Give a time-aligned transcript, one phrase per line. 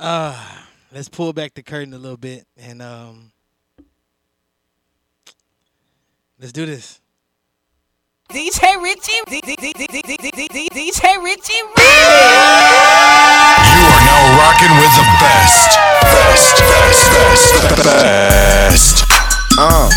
[0.00, 0.34] Uh,
[0.94, 3.32] let's pull back the curtain a little bit and um,
[6.40, 7.02] let's do this.
[8.30, 9.44] DJ Richie, DJ
[11.20, 11.84] Richie, You
[13.84, 15.68] are now rocking with the best,
[16.00, 17.52] best, best, best,
[17.84, 19.04] best.
[19.58, 19.90] Uh.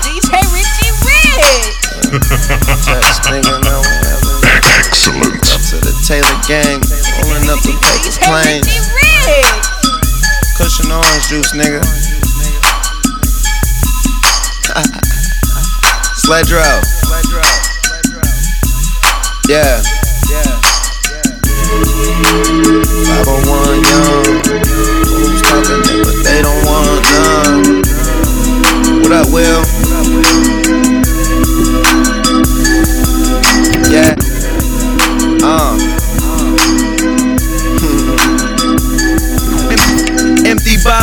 [0.00, 1.76] DJ Richie Rich.
[2.86, 3.82] Just nigga, man.
[4.78, 5.42] Excellent.
[5.52, 6.80] Up to the Taylor gang,
[7.32, 8.66] rolling up the paper DJ planes.
[8.66, 9.64] Richie Rich.
[10.56, 11.80] Cushion orange juice, nigga.
[16.22, 16.82] Sledro.
[19.48, 19.82] Yeah.
[23.24, 24.24] 501 young.
[25.08, 27.82] Who's talking but they don't want none.
[29.02, 29.71] What up, Will?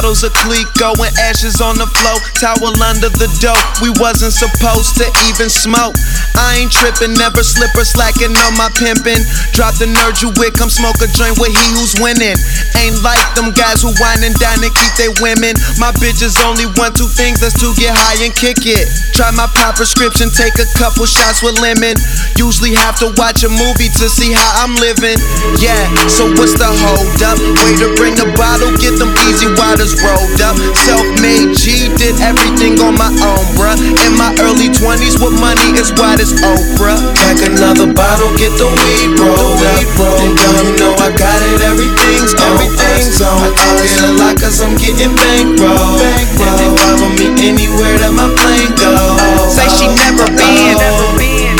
[0.10, 2.18] Bottles of Clicquot and ashes on the floor.
[2.42, 3.62] Towel under the dope.
[3.78, 5.94] We wasn't supposed to even smoke.
[6.34, 9.22] I ain't tripping, never slip or slacking on my pimpin'.
[9.54, 12.34] Drop the nerd you with, come smoke a joint with he who's winning.
[12.74, 15.54] Ain't like them guys who wine and dine and keep their women.
[15.78, 18.90] My bitches only want two things, that's to get high and kick it.
[19.14, 21.94] Try my pop prescription, take a couple shots with lemon.
[22.34, 25.22] Usually have to watch a movie to see how I'm living.
[25.62, 27.38] Yeah, so what's the hold up?
[27.62, 30.56] Way to bring the bottle, get them easy waters rolled up.
[30.86, 33.78] Self-made G, did everything on my own, bruh.
[33.80, 37.00] In my early 20s with money as wide as Oprah.
[37.18, 40.22] Pack another bottle, get the weed rolled up.
[40.22, 43.40] And girl, you know I got it, everything's on everything's on.
[43.40, 46.00] I talk it a lot cause I'm getting bankroll.
[46.02, 49.56] And they follow me anywhere that my plane goes.
[49.56, 51.56] Say she never been, never been.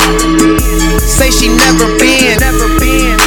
[1.00, 3.18] Say she never been, never been.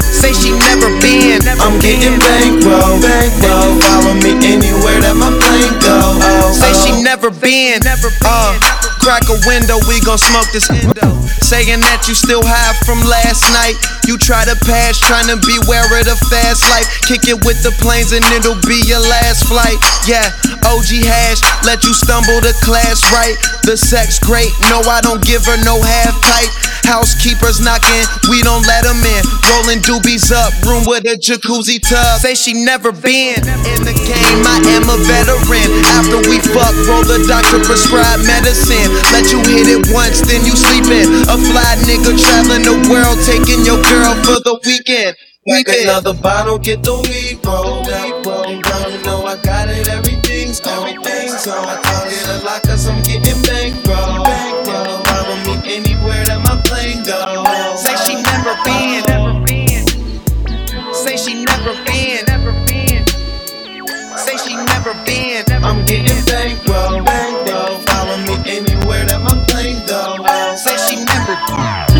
[0.00, 1.42] Say she never been.
[1.60, 3.61] I'm getting bankroll, bankroll.
[7.80, 9.01] Never been, Uh.
[9.02, 11.10] Crack a window, we gon' smoke this endo.
[11.42, 13.74] Saying that you still high from last night.
[14.06, 16.86] You try to pass, trying to beware of the fast life.
[17.02, 19.74] Kick it with the planes and it'll be your last flight.
[20.06, 20.30] Yeah,
[20.70, 23.34] OG hash, let you stumble to class right.
[23.66, 26.52] The sex great, no, I don't give her no half pipe.
[26.86, 29.22] Housekeepers knocking, we don't let them in.
[29.50, 32.22] Rolling doobies up, room with a jacuzzi tub.
[32.22, 33.38] Say she never been.
[33.66, 35.68] In the game, I am a veteran.
[35.98, 38.91] After we fuck, roll the doctor prescribed medicine.
[39.12, 41.08] Let you hit it once, then you sleeping.
[41.28, 45.16] A fly nigga traveling the world, taking your girl for the weekend.
[45.46, 48.22] Like another bottle, get the weed rolled up.
[48.22, 50.86] Girl, know I got it, everything's on.
[50.86, 51.66] Everything's on.
[51.66, 54.22] I it a lot cause I'm getting bankroll.
[54.22, 55.02] Bankroll.
[55.02, 57.82] Follow me anywhere that my plane goes.
[57.82, 59.02] Say she never been.
[60.94, 63.04] Say she never been, never been.
[64.16, 65.44] Say she never been.
[65.64, 67.41] I'm getting bankroll, bankroll.
[71.32, 71.91] Say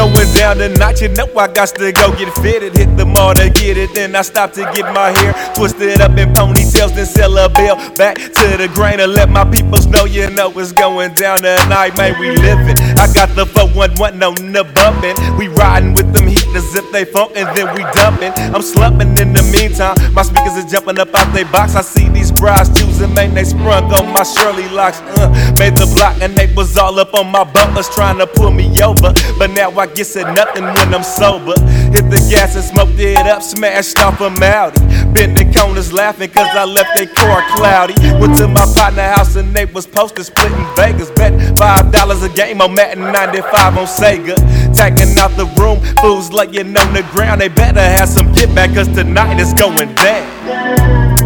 [0.00, 2.76] going down tonight, you know I got to go get fitted.
[2.76, 6.16] Hit the mall to get it, then I stop to get my hair twisted up
[6.16, 10.04] in ponytails, then sell a bill back to the grain and let my peoples know
[10.04, 12.18] you know it's going down tonight, man.
[12.18, 12.80] We living.
[12.96, 15.16] I got the 411 on the bumpin'.
[15.36, 18.32] We riding with them heaters if they funk and then we dumping.
[18.54, 19.96] I'm slumping in the meantime.
[20.14, 21.74] My speakers is jumping up out they box.
[21.74, 23.34] I see these brides choosing, man.
[23.34, 25.00] They sprung on my Shirley locks.
[25.20, 25.28] Uh,
[25.58, 28.66] made the block and they was all up on my bumpers trying to pull me
[28.82, 29.12] over.
[29.38, 31.54] But now I get said nothing when I'm sober.
[31.92, 34.80] Hit the gas and smoked it up, smashed off a Maudi.
[35.14, 37.94] Bending corners laughing cause I left their car cloudy.
[38.20, 41.10] Went to my partner house and they was posted splitting Vegas.
[41.10, 44.36] Bet five dollars a game on Madden 95 on Sega.
[44.74, 47.40] Tagging out the room, fools laying on the ground.
[47.40, 51.20] They better have some get back cause tonight is going down.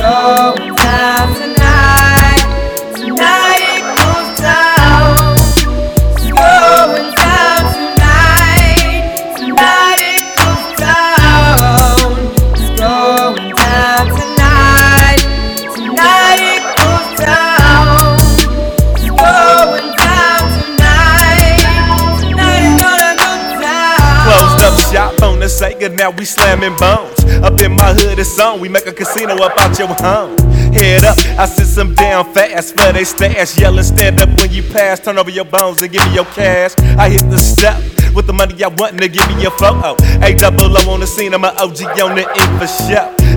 [0.00, 0.59] Going
[25.88, 27.09] now we slamming bones.
[27.42, 28.60] Up in my hood, it's on.
[28.60, 30.36] We make a casino up out your home.
[30.72, 33.58] Head up, I sit some down fast for they stash.
[33.58, 35.00] Yelling, stand up when you pass.
[35.00, 36.72] Turn over your bones and give me your cash.
[36.98, 37.82] I hit the step
[38.14, 39.96] with the money I want to give me a photo.
[40.22, 42.68] A double O on the scene, I'm an OG on the ink for.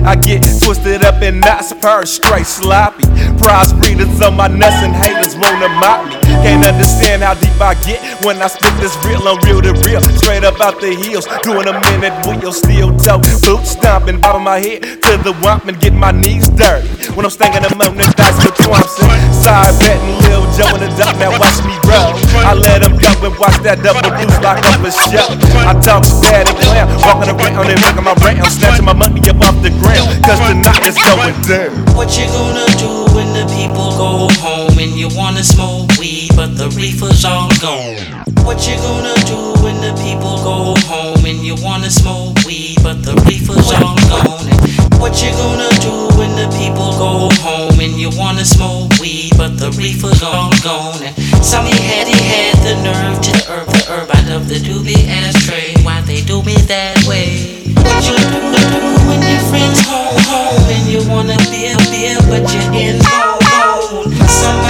[0.04, 3.04] I get twisted up in knots, purr straight sloppy.
[3.40, 6.20] Prize breeders on my nuts and haters wanna mock me.
[6.44, 10.02] Can't understand how deep I get when I spit this real on real to real.
[10.20, 13.64] Straight up out the heels, doing a minute wheel, steel toe, boot
[13.94, 16.90] stomping, bobbing my head to the wump and get my knees dirty.
[17.14, 20.90] When I'm staying them on the dice with Thompson, side betting Lil Joe in the
[20.98, 22.10] duck, now watch me roll.
[22.42, 25.30] I let them go and watch that double boost lock up a show.
[25.62, 29.38] I talk bad and clown, walking around and making my round, snatching my money up
[29.38, 31.70] off the ground, cause tonight is going down.
[31.94, 36.58] What you gonna do when the people go home and you wanna smoke weed, but
[36.58, 38.26] the reefer's all gone?
[38.42, 43.02] What you gonna do when the people go home and you wanna smoke weed, but
[43.02, 44.44] the reefer's all gone?
[44.44, 44.60] And
[45.00, 49.56] what you gonna do when the people go home and you wanna smoke weed, but
[49.56, 51.00] the reefer's all gone?
[51.00, 54.60] And some he had, he had the nerve to herb the herb out of the
[54.60, 55.72] doobie ashtray.
[55.82, 57.64] Why they do me that way?
[57.72, 62.44] What you gonna do when your friends home home and you wanna beer beer, but
[62.52, 64.12] you're in zone zone?
[64.28, 64.63] Somebody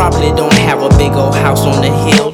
[0.00, 2.32] probably don't have a big old house on the hill.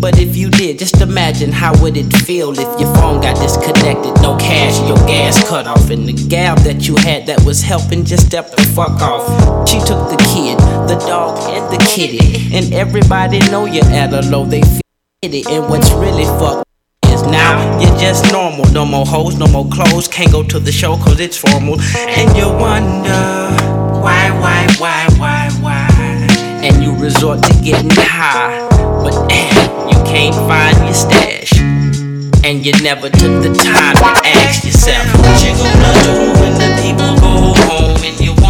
[0.00, 4.14] But if you did, just imagine how would it feel if your phone got disconnected,
[4.22, 8.02] no cash, your gas cut off, and the gal that you had that was helping
[8.06, 9.68] just stepped the fuck off.
[9.68, 10.56] She took the kid,
[10.88, 14.46] the dog, and the kitty, and everybody know you're at a low.
[14.46, 14.80] They feel
[15.20, 16.64] it, and what's really fucked
[17.08, 18.64] is now you're just normal.
[18.72, 20.08] No more hoes, no more clothes.
[20.08, 21.78] Can't go to the show cause it's formal.
[21.78, 23.20] And you wonder
[24.00, 25.89] why, why, why, why, why.
[27.00, 28.68] Resort to getting high.
[29.02, 31.58] But damn, you can't find your stash.
[32.44, 36.68] And you never took the time to ask yourself What you gonna do when the
[36.82, 38.49] people go home and you wanna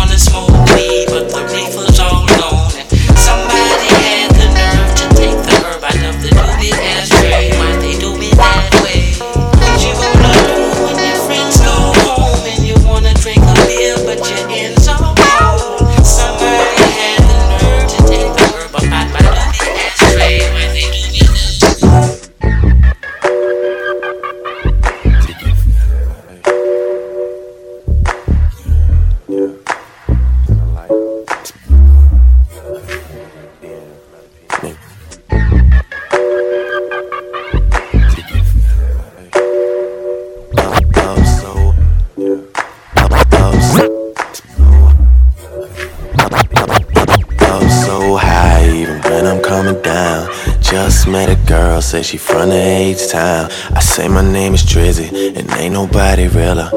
[51.91, 53.51] say she from the H town.
[53.75, 56.71] I say my name is Drizzy, and ain't nobody realer.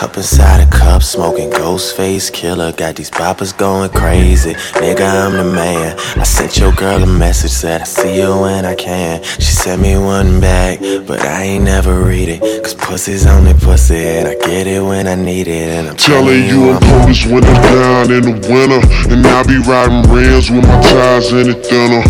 [0.00, 2.72] Cup inside a cup, smoking ghost face killer.
[2.72, 4.54] Got these boppers going crazy.
[4.80, 5.94] Nigga, I'm the man.
[6.16, 9.22] I sent your girl a message, said I see you when I can.
[9.22, 12.40] She sent me one back, but I ain't never read it.
[12.64, 15.68] Cause pussy's only pussy, and I get it when I need it.
[15.68, 18.80] And I'm Telling you I'm coldest when I'm down in the winter
[19.12, 22.00] And I be riding rims with my tires in it thinner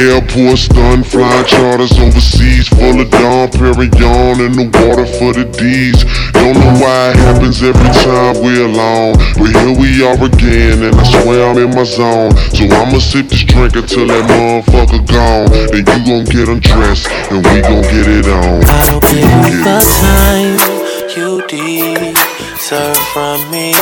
[0.00, 6.00] Airport stun, flying charters overseas Full of Dom Perignon in the water for the D's
[6.32, 10.94] Don't know why it happens every time we're alone But here we are again and
[10.94, 15.50] I swear I'm in my zone So I'ma sip this drink until that motherfucker gone
[15.70, 19.80] Then you gon' get undressed and we gon' get it on I'll give you the
[20.00, 20.74] time
[21.16, 23.72] you deserve from me.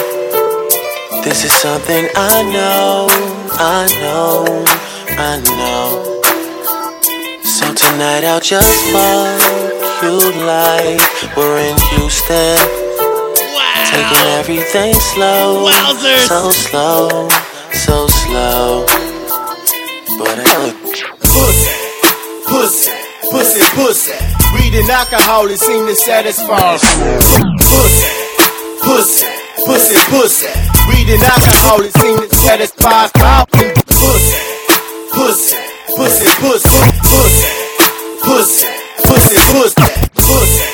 [1.24, 3.06] This is something I know,
[3.56, 4.64] I know,
[5.16, 6.20] I know.
[7.42, 12.91] So tonight I'll just fuck you like we're in Houston.
[13.90, 16.28] Taking everything slow, Wowzers.
[16.28, 17.28] so slow,
[17.72, 18.86] so slow.
[20.18, 20.76] But I look.
[21.20, 21.70] Pussy,
[22.46, 22.90] pussy,
[23.30, 24.12] pussy, pussy.
[24.54, 26.76] Weed and alcohol it seem to satisfy.
[26.78, 28.08] Pussy,
[28.80, 29.26] pussy,
[29.66, 30.46] pussy, pussy.
[30.88, 33.08] Weed and alcohol it seem to satisfy.
[33.08, 34.36] Cal Pussy,
[35.12, 35.56] Pussy,
[35.96, 37.48] pussy, pussy, pussy,
[38.22, 38.66] pussy,
[39.04, 39.86] pussy, pussy, pussy,
[40.16, 40.64] pussy,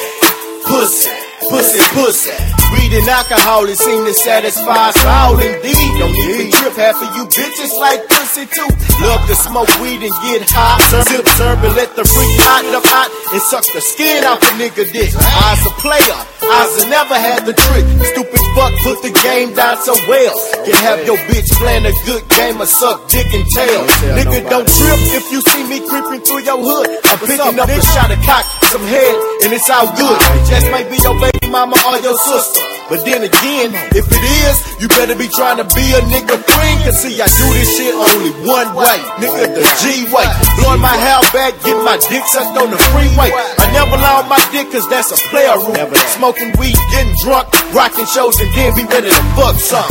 [0.66, 1.10] pussy,
[1.50, 2.58] pussy, pussy.
[2.88, 5.90] And alcohol it seem to satisfy us all indeed.
[6.00, 8.64] Don't even trip half of you bitches like pussy too.
[9.04, 10.80] Love to smoke weed and get high.
[11.04, 13.12] Sip, serve and let the freak hot up hot.
[13.28, 15.12] and suck the skin off a nigga dick.
[15.12, 17.84] I's a player, A never had the trick.
[18.08, 20.32] Stupid fuck put the game down so well.
[20.64, 23.84] Can have your bitch playing a good game of suck dick and tail.
[24.16, 26.88] Nigga, don't trip if you see me creeping through your hood.
[27.04, 29.14] I'm picking up a shot of cock, some head,
[29.44, 30.18] and it's all good.
[30.48, 32.64] Just might be your baby mama or your sister.
[32.88, 36.76] But then again, if it is, you better be trying to be a nigga friend.
[36.88, 38.98] Cause see, I do this shit only one way.
[39.20, 40.24] Nigga, the G way.
[40.56, 43.28] Blowing my hair back, getting my dick sucked on the freeway.
[43.68, 45.92] I never lie on my dick cause that's a player room.
[46.16, 49.84] Smoking weed, getting drunk, rocking shows, and then be ready to fuck some.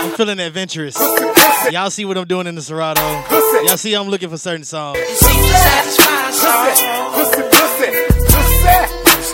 [0.00, 0.96] I'm feeling adventurous.
[1.70, 3.02] Y'all see what I'm doing in the Serato.
[3.66, 4.98] Y'all see I'm looking for certain songs.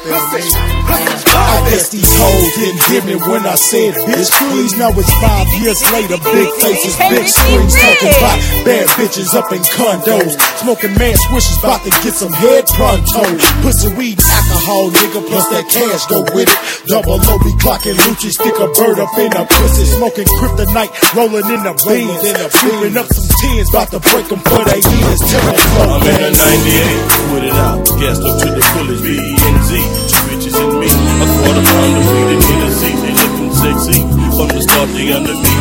[0.07, 5.49] I guess these hoes didn't hear me when I said bitch please now it's five
[5.65, 6.21] years later.
[6.21, 8.37] Big faces big screens talking about
[8.69, 10.37] bad bitches up in condos.
[10.61, 13.25] Smoking man swishes about to get some head pronto.
[13.65, 14.21] Pussy weed
[14.55, 16.61] alcohol nigga plus that cash go with it.
[16.87, 19.85] Double O be clocking Lucci stick a bird up in a pussy.
[19.99, 22.23] Smoking kryptonite rolling in the beans.
[22.55, 26.07] Sleeping up some tens about to break them for they ears till the flow I'm
[26.07, 29.71] in a 98, put it out, gassed up to the fullest, B and Z,
[30.11, 30.89] two bitches and me.
[30.89, 33.99] A quarter pound of weed and Hennessy, they looking sexy.
[34.39, 35.53] From the start, they under me.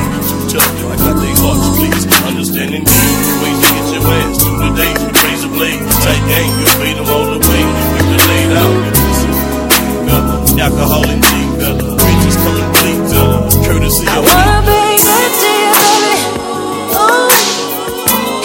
[0.49, 2.03] Too tough, I got their hearts, please.
[2.29, 2.99] Understanding me,
[3.41, 5.12] ways to get your ass through the days
[5.63, 5.81] with razor blade.
[6.03, 7.63] Tight gang, you'll beat them all the way.
[7.63, 9.31] You can lay it out, you listen.
[10.07, 11.29] Fella, alcohol and G,
[11.59, 11.95] fella.
[11.97, 13.37] Bitches coming bleed, fella.
[13.63, 14.31] Courtesy of me.
[14.31, 16.15] Wanna be good to you, baby.
[16.99, 17.31] Ooh.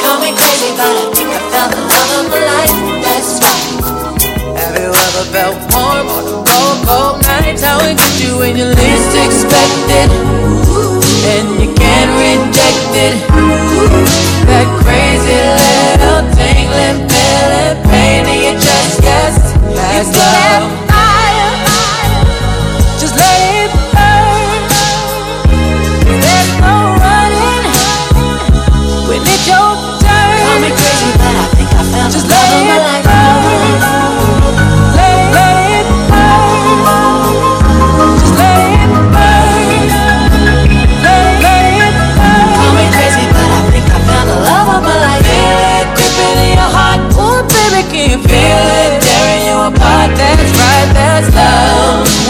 [0.03, 2.77] Call me crazy, but I think I found the love of my life.
[3.03, 3.67] That's right.
[4.59, 7.61] Have you ever felt warm on a cold, cold night?
[7.61, 10.11] How it gets you when you least expect it,
[11.35, 13.15] and you can't reject it.
[14.47, 19.39] That crazy little tingling feeling, pain in your chest, yes,
[19.75, 20.88] that's love.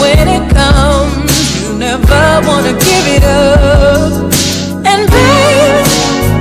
[0.01, 4.11] When it comes, you never wanna give it up.
[4.89, 5.85] And babe,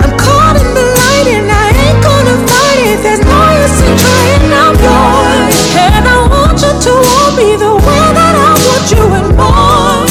[0.02, 2.98] I'm caught in the light and I ain't gonna fight it.
[3.02, 4.52] There's no use in trying.
[4.58, 9.04] I'm yours, and I want you to want me the way that I want you
[9.18, 10.06] and more.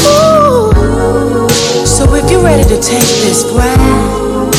[1.86, 4.50] So if you're ready to take this ride,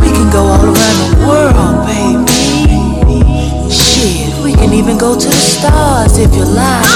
[0.00, 3.22] we can go all around the world, baby.
[3.70, 6.86] Shit, we can even go to the stars if you like.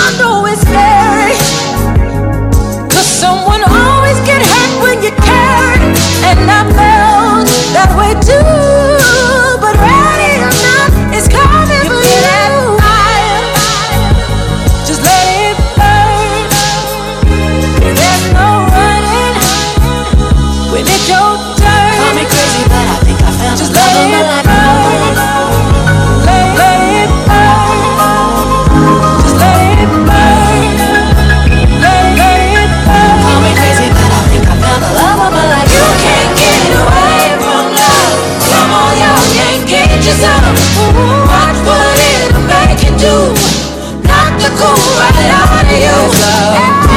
[44.57, 46.92] Cool right out of you.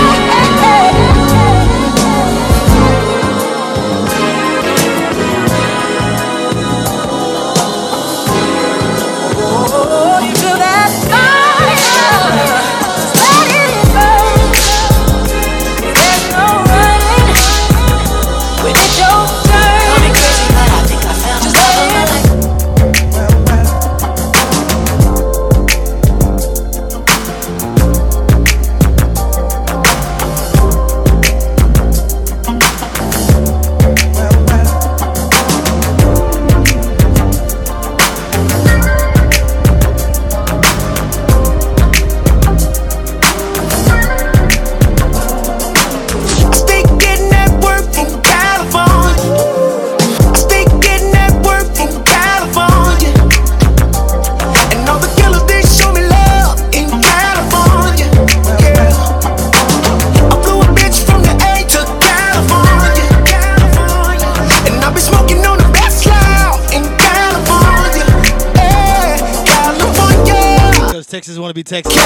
[71.26, 71.98] Texas want to be Texas.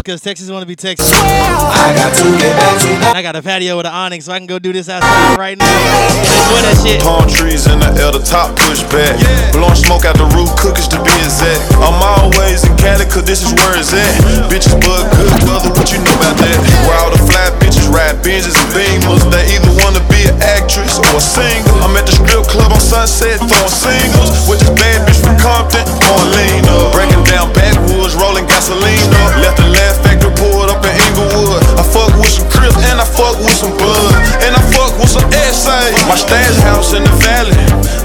[0.00, 1.12] Because Texas want to be Texas.
[1.12, 4.32] I got to get back to And I got a patio with an awning, so
[4.32, 5.68] I can go do this outside right now.
[5.68, 7.04] Enjoy that shit.
[7.04, 9.20] Palm trees in the air, the top push back.
[9.52, 11.60] Blowing smoke out the roof, cookies to be exact.
[11.84, 14.08] I'm always in Cali, cause this is where it's at.
[14.48, 16.56] Bitches bug good weather, what you know about that?
[16.88, 19.20] Where all the fly bitches ride Benzes and Beamers.
[19.28, 21.76] They either wanna be an actress or a singer.
[21.84, 24.32] I'm at the strip club on Sunset throwing singles.
[24.48, 26.96] With this bad bitch from Compton, going lean up.
[26.96, 29.36] Breaking down backwoods, rolling gasoline up.
[29.42, 31.62] Left the laugh factory pulled up in Inglewood.
[31.78, 34.14] I fuck with some Crips and I fuck with some Blood.
[34.46, 35.98] And I fuck with some essays.
[36.06, 37.56] My stash house in the valley.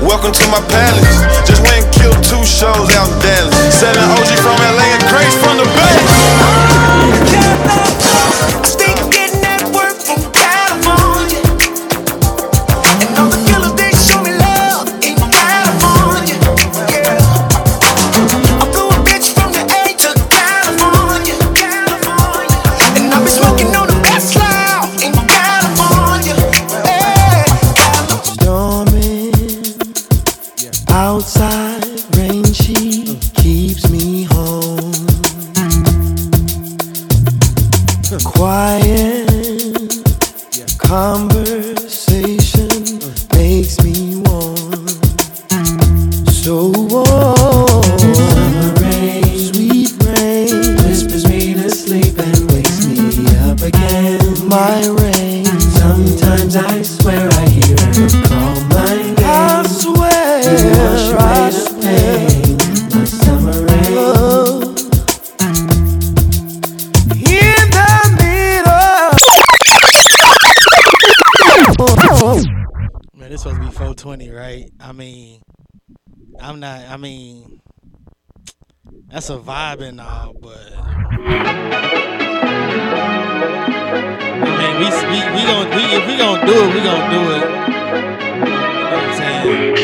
[0.01, 1.17] Welcome to my palace.
[1.45, 3.55] Just went and killed two shows out in Dallas.
[3.73, 5.97] Selling OG from LA and crates from the Bay.
[8.65, 9.06] Still getting
[73.27, 74.71] Man, this supposed to be 420, right?
[74.79, 75.41] I mean,
[76.39, 76.79] I'm not.
[76.87, 77.59] I mean,
[79.11, 81.19] that's a vibe and all, but I
[84.55, 87.43] mean, we we we gonna we if we gonna do it, we gonna do it.
[87.43, 89.75] You know what I'm saying?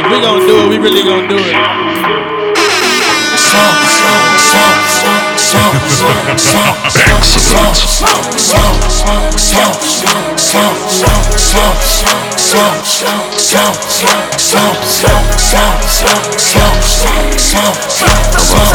[0.00, 1.54] If we gonna do it, we really gonna do it.
[3.60, 4.87] I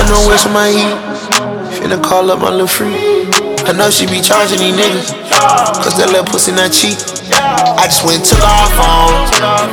[0.09, 0.97] know where's my heat.
[1.77, 2.97] Finna call up my little freak.
[3.65, 5.13] I know she be charging these niggas.
[5.83, 6.97] Cause that little pussy not cheap.
[7.33, 9.13] I just went took off phone.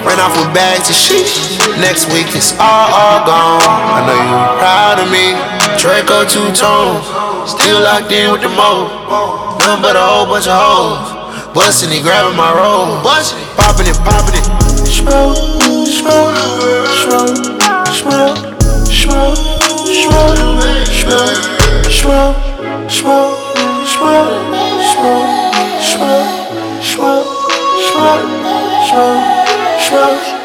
[0.05, 1.27] Ran off with bags of shit.
[1.81, 3.61] Next week it's all, all gone.
[3.65, 5.60] I know you proud of me.
[5.81, 7.09] Draco two tones.
[7.49, 8.93] Still locked in with the mode.
[9.64, 11.55] Nothing but a whole bunch of hoes.
[11.55, 13.03] Bustin' it, grabbing my roll.
[13.03, 14.45] Bustin' it, poppin' it, poppin' it.
[14.85, 15.40] Smoke,
[15.88, 16.37] smoke,
[17.01, 17.33] smoke,
[17.97, 18.37] smoke,
[18.93, 19.40] smoke, smoke,
[19.88, 20.45] smoke,
[21.01, 21.40] smoke,
[21.88, 22.37] smoke,
[22.93, 23.40] smoke, smoke,
[23.81, 25.25] smoke,
[26.85, 27.25] smoke,
[27.88, 28.29] smoke,
[28.85, 29.25] smoke,
[29.81, 30.39] smoke,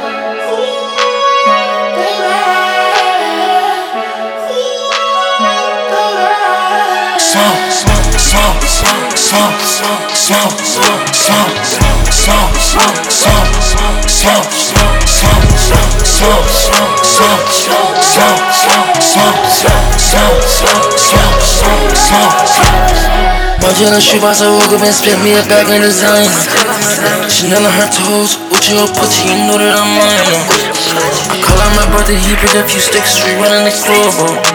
[23.66, 26.30] Bunch of the shoe box, I woke up and split me a bag in design.
[27.28, 30.24] Chanel on her toes, Uchi or pussy, you know that I'm mine.
[31.34, 34.55] I call out my brother, he picked a few sticks, we running next door, bro.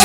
[0.00, 0.04] I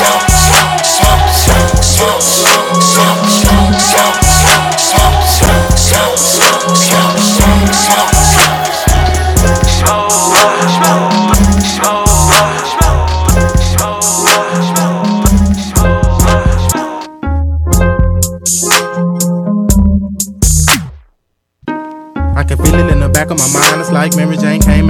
[22.42, 23.80] can feel it in the back of my mind.
[23.80, 24.36] It's like Mary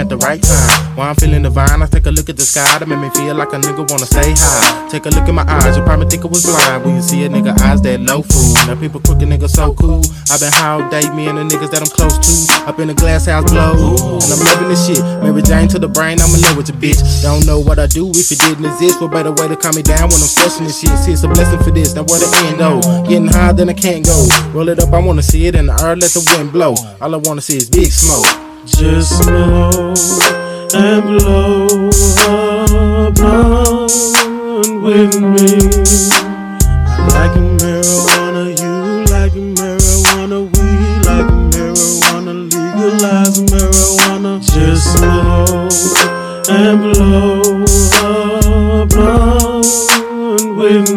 [0.05, 0.97] at the right time.
[0.97, 3.35] While I'm feeling divine, I take a look at the sky that make me feel
[3.35, 4.89] like a nigga wanna stay high.
[4.93, 7.25] Take a look at my eyes, you probably think I was blind when you see
[7.25, 8.55] a nigga eyes that low food.
[8.69, 10.05] Now people crooked niggas so cool.
[10.31, 12.69] i been high all day, me and the niggas that I'm close to.
[12.69, 15.01] Up in the glass house blow, and I'm loving this shit.
[15.25, 17.01] Mary Jane to the brain, I'm in love with your bitch.
[17.25, 19.01] Don't know what I do if it didn't exist.
[19.01, 20.93] What better way to calm me down when I'm stressing this shit?
[21.01, 21.97] See, it's a blessing for this.
[21.97, 22.81] Now where the end though?
[23.09, 24.29] Getting higher than I can't go.
[24.53, 26.77] Roll it up, I wanna see it in the earth, let the wind blow.
[27.01, 28.44] All I wanna see is big smoke.
[28.67, 29.95] Just blow
[30.75, 31.91] and blow
[32.27, 33.93] a blunt
[34.83, 35.51] with me.
[36.87, 38.75] I like marijuana, you
[39.13, 40.67] like marijuana, we
[41.05, 44.33] like marijuana, legalize marijuana.
[44.41, 45.69] Just blow
[46.49, 47.43] and blow
[48.03, 49.67] a blunt
[50.57, 50.94] with me.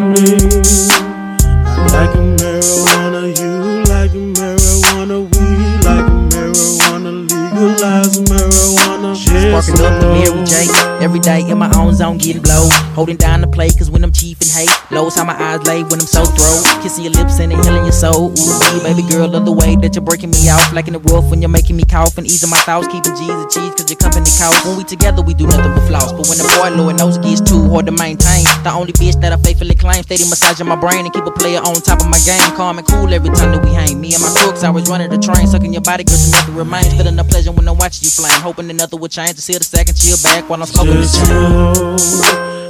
[11.08, 12.68] Every day in my own zone, getting blow.
[12.92, 15.80] Holding down the play, cause when I'm chief and hate, lows how my eyes lay
[15.80, 16.82] when I'm so throw.
[16.84, 18.28] Kissing your lips and inhaling your soul.
[18.28, 20.70] Ooh, baby girl, love the way that you're breaking me off.
[20.74, 22.92] Like in the roof when you're making me cough and easing my thoughts.
[22.92, 24.60] Keeping G's and cheese, cause your company counts.
[24.68, 26.12] When we together, we do nothing but floss.
[26.12, 29.18] But when the boy Lord knows it gets too hard to maintain, the only bitch
[29.22, 32.08] that I faithfully claim, steady massaging my brain and keep a player on top of
[32.08, 32.44] my game.
[32.52, 33.98] Calm and cool every time that we hang.
[33.98, 36.54] Me and my crooks, I was running the train, sucking your body, girl, to nothing
[36.54, 36.92] remains.
[36.92, 38.40] Feeling the pleasure when I'm watching you flame.
[38.44, 41.00] Hoping that nothing would change to see the second chill back while I'm smoking the
[41.00, 41.32] Just chain.
[41.32, 41.96] blow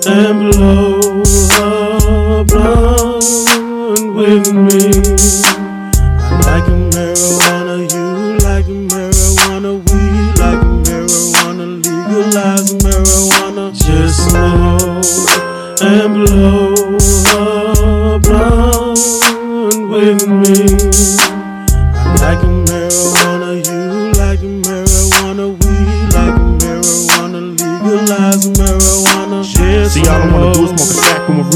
[0.06, 1.26] and blow
[2.38, 4.86] a blunt with me.
[6.22, 7.07] I like a marijuana,
[15.88, 16.98] and blow
[17.32, 20.97] a blunt with me.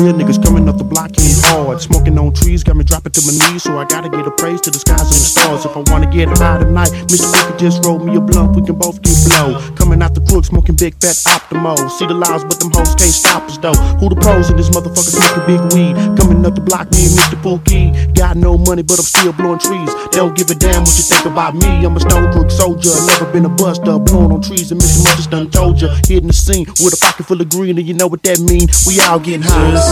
[0.02, 1.80] Real niggas coming up the block hitting hard.
[1.80, 4.60] Smoking on trees got me dropping to my knees, so I gotta get a praise
[4.62, 5.64] to the skies and the stars.
[5.64, 7.30] If I wanna get high tonight, Mr.
[7.30, 9.62] Can just roll me a blunt, we can both get blow.
[9.78, 11.78] Coming out the crook, smoking big fat optimo.
[11.90, 13.78] See the lies, but them hoes can't stop us though.
[14.02, 15.94] Who the pros in this motherfucker smoking big weed?
[16.18, 17.38] Coming up the block, me and Mr.
[17.38, 17.94] Pookie.
[18.14, 19.90] Got no money, but I'm still blowing trees.
[20.10, 21.86] Don't give a damn what you think about me.
[21.86, 23.98] I'm a stone crook soldier, never been a buster.
[23.98, 25.04] Blowing on trees, and Mr.
[25.06, 25.94] Mother's done told ya.
[26.08, 28.66] Hitting the scene with a pocket full of green, and you know what that mean.
[28.86, 29.91] We all getting high.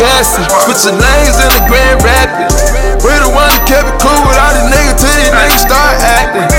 [0.00, 0.24] a.
[0.64, 2.56] Switching lanes in the Grand Rapids.
[3.04, 5.96] We the one that kept it cool with all these niggas till these niggas start
[6.00, 6.49] acting.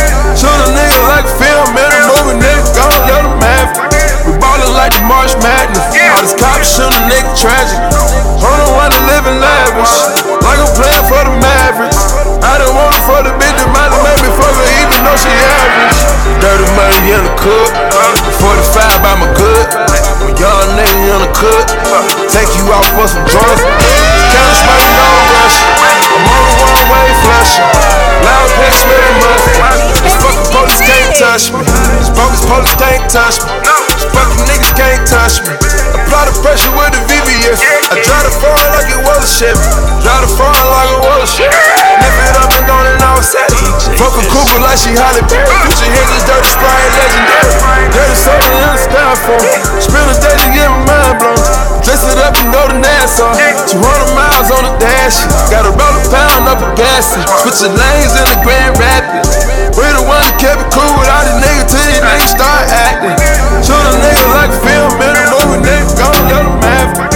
[44.52, 45.48] A like she Halle Berry.
[45.48, 47.88] Put your hands in dirty sprite legendary.
[47.96, 49.44] Dirty soda in the styrofoam.
[49.80, 51.40] Spend a day to get my mind blown.
[51.80, 53.32] Dress it up and go to Nassau.
[53.32, 55.24] 200 miles on the dash.
[55.48, 57.16] Gotta roll a pound up a gas.
[57.48, 59.32] Switching lanes in the Grand Rapids.
[59.72, 62.68] We the one that kept it cool with all these niggas till these niggas start
[62.68, 63.16] acting.
[63.64, 65.96] Shoot a nigga like a film in a movie, nigga.
[65.96, 67.00] Gon' let them have it.
[67.00, 67.11] We ballin'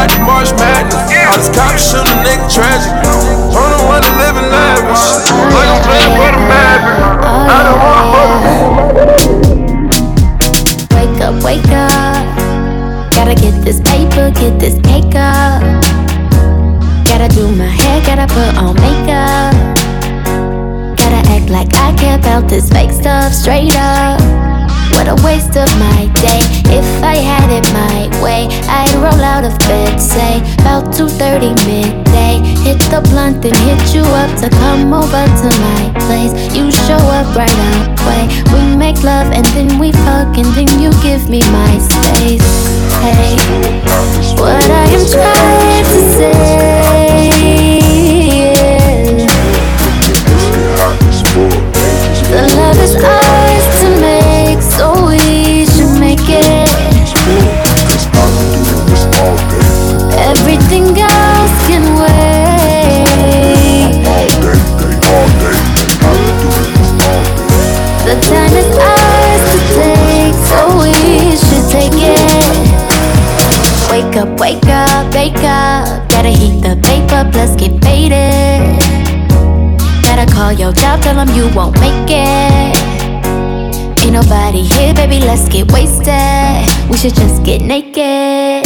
[0.00, 0.96] like the March Madness.
[1.28, 2.88] All these cops shoot a nigga tragic.
[3.52, 5.04] On the one that living lavish.
[5.52, 7.04] Like I'm playing for the Mavericks.
[7.28, 8.30] I don't wanna fuck
[10.96, 12.24] Wake up, wake up.
[13.12, 15.60] Gotta get this paper, get this cake up.
[17.04, 19.52] Gotta do my hair, gotta put on makeup.
[20.96, 24.59] Gotta act like I care about this fake stuff straight up.
[25.00, 26.40] What a waste of my day.
[26.68, 32.36] If I had it my way, I'd roll out of bed, say, about 2:30 midday.
[32.60, 36.34] Hit the blunt and hit you up to come over to my place.
[36.54, 37.60] You show up right
[37.96, 38.28] away.
[38.52, 42.50] We make love and then we fuck and then you give me my space.
[43.00, 43.40] Hey,
[44.36, 47.09] what I am trying to say.
[81.34, 82.76] You won't make it.
[84.02, 86.10] Ain't nobody here, baby, let's get wasted.
[86.90, 88.64] We should just get naked.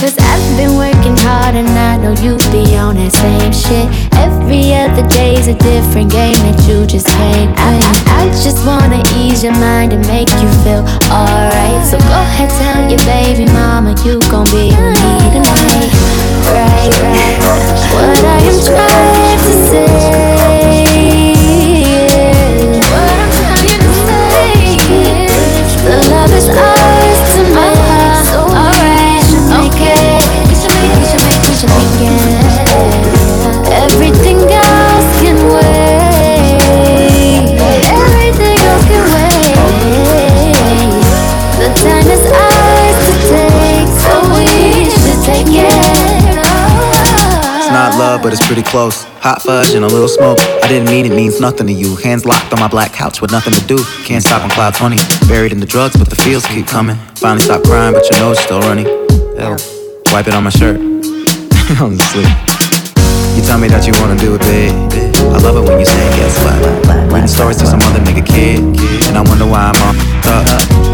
[0.00, 3.86] Cause I've been working hard and I know you be on that same shit.
[4.18, 7.80] Every other day's a different game that you just can't win.
[8.10, 11.80] I, I just wanna ease your mind and make you feel alright.
[11.86, 15.90] So go ahead, tell your baby mama you gon' be with me tonight.
[16.50, 17.36] Right, right.
[17.94, 20.25] What I am trying to say.
[48.26, 49.04] But it's pretty close.
[49.22, 50.40] Hot fudge and a little smoke.
[50.40, 51.94] I didn't mean it means nothing to you.
[51.94, 53.78] Hands locked on my black couch with nothing to do.
[54.02, 54.96] Can't stop on cloud 20.
[55.28, 56.96] Buried in the drugs, but the feels keep coming.
[57.22, 58.86] Finally stop crying, but your nose still running.
[59.38, 59.54] Hell,
[60.10, 60.74] wipe it on my shirt.
[61.78, 62.26] I'm asleep.
[63.38, 64.74] You tell me that you wanna do it big.
[65.30, 67.12] I love it when you say guess what.
[67.12, 68.58] Reading stories to some other nigga kid.
[69.06, 70.85] And I wonder why I'm up.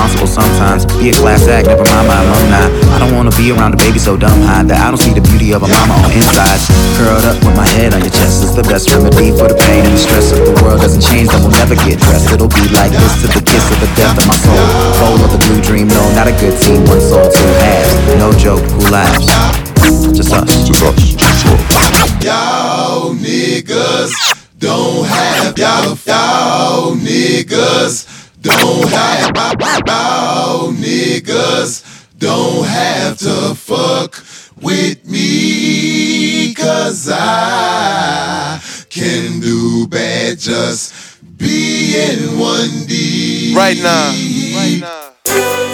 [0.00, 0.88] Responsible sometimes.
[0.96, 2.72] Be a class act, never mind my alumni.
[2.96, 5.20] I don't wanna be around a baby so dumb high that I don't see the
[5.20, 6.56] beauty of a mama on inside.
[6.96, 9.84] Curled up with my head on your chest is the best remedy for the pain
[9.84, 10.32] and the stress.
[10.32, 12.32] If the world doesn't change, then we'll never get dressed.
[12.32, 14.64] It'll be like this to the kiss of the death of my soul.
[15.04, 17.92] Bowl of the blue dream, no, not a good team, one soul, two halves.
[18.16, 19.28] No joke, who laughs?
[20.16, 20.48] Just us.
[20.64, 20.96] Just us.
[21.12, 22.24] Just us.
[22.24, 24.16] Y'all niggas
[24.56, 29.30] don't have y'all y'all niggas don't have
[29.86, 31.84] y'all niggas
[32.18, 34.24] don't have to fuck
[34.62, 43.54] with me cause I can do bad just being one D.
[43.56, 44.12] Right now,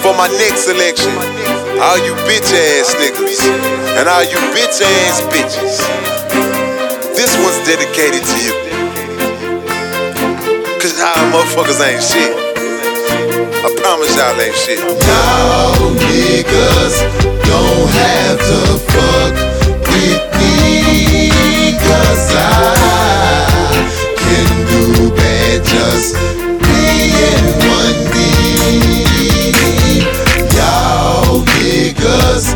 [0.02, 1.12] for my next selection,
[1.82, 3.42] all you bitch ass niggas
[3.98, 5.78] and all you bitch ass bitches,
[7.14, 8.54] this one's dedicated to you.
[10.80, 12.45] Cause y'all motherfuckers ain't shit.
[13.66, 14.78] I promise y'all ain't shit.
[14.78, 17.02] Y'all niggas
[17.50, 19.34] don't have to fuck
[19.90, 23.10] with me cause I
[24.22, 26.14] can do bad just
[26.62, 28.16] being one D.
[30.54, 32.54] Y'all niggas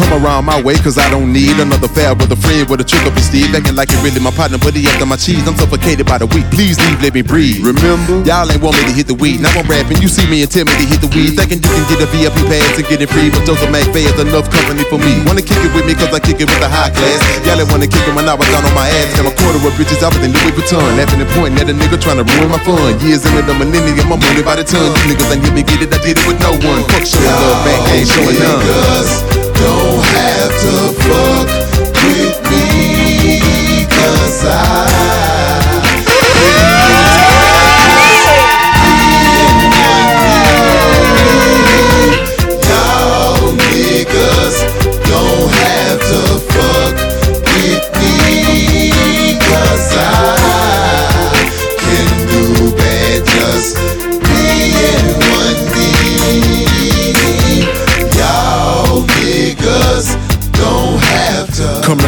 [0.00, 2.86] Come around my way, cause I don't need another fab with a friend with a
[2.88, 3.52] trick up his sleeve.
[3.52, 5.44] Acting like it really my partner, but he after my cheese.
[5.44, 6.48] I'm suffocated by the week.
[6.48, 7.60] Please leave, let me breathe.
[7.60, 8.24] Remember?
[8.24, 9.44] Y'all ain't want me to hit the weed.
[9.44, 11.36] Now I'm rapping, you see me and tell me to hit the weed.
[11.36, 13.28] Thinking you can get a VIP pass and get it free.
[13.28, 15.20] But Joseph McVay is enough company for me.
[15.28, 17.20] Wanna kick it with me, cause I kick it with the high class.
[17.44, 19.12] Y'all ain't wanna kick it when I was down on my ass.
[19.20, 20.80] Got a quarter of bitches out in Louis Vuitton.
[20.96, 22.96] Laughing and pointing at a nigga trying to ruin my fun.
[23.04, 24.80] Years into the millennium, my money by the ton.
[25.04, 26.88] You niggas ain't let me get it, I did it with no one.
[26.88, 29.39] Fuck showing love back, ain't showing none.
[29.60, 31.48] Don't have to fuck
[32.04, 32.40] with
[34.44, 34.80] I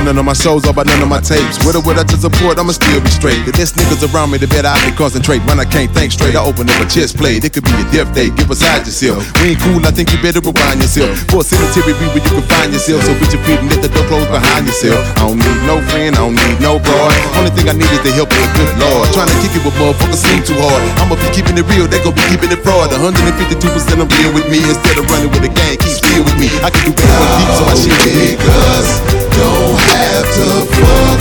[0.04, 1.58] none of my shows or by none of my tapes.
[1.64, 3.42] With or without your support, I'ma still be straight.
[3.46, 5.40] The less niggas around me, the better I can concentrate.
[5.46, 7.44] When I can't think straight, I open up a chest plate.
[7.44, 9.22] It could be a death day, get beside yourself.
[9.40, 11.14] We ain't cool, I think you better rewind yourself.
[11.30, 13.02] For a cemetery be where you can find yourself.
[13.06, 15.00] So put your feet and let the door close behind yourself.
[15.18, 17.14] I don't need no friend, I don't need no broad.
[17.38, 19.06] Only thing I need is the help of the good Lord.
[19.14, 20.82] Trying to kick it with motherfuckers seem too hard.
[20.98, 22.90] I'ma be keeping it real, they gon' be keeping it fraud.
[22.90, 25.78] 152% of real with me instead of running with the gang.
[25.78, 26.48] Keep still with me.
[26.62, 28.14] I can do better one deep, so I shit with.
[28.16, 28.88] Niggas
[29.36, 31.20] don't have to fuck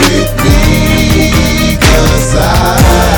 [0.00, 3.15] with me, cause I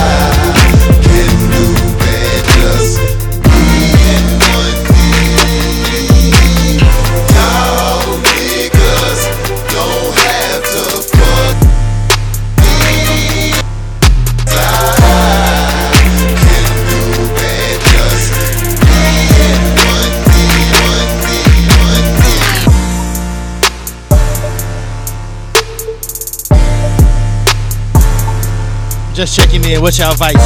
[29.18, 29.82] Just checking in.
[29.82, 30.36] What's y'all vice?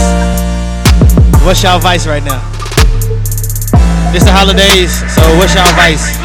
[1.44, 2.40] What's y'all vice right now?
[4.14, 6.16] It's the holidays, so what's y'all vice?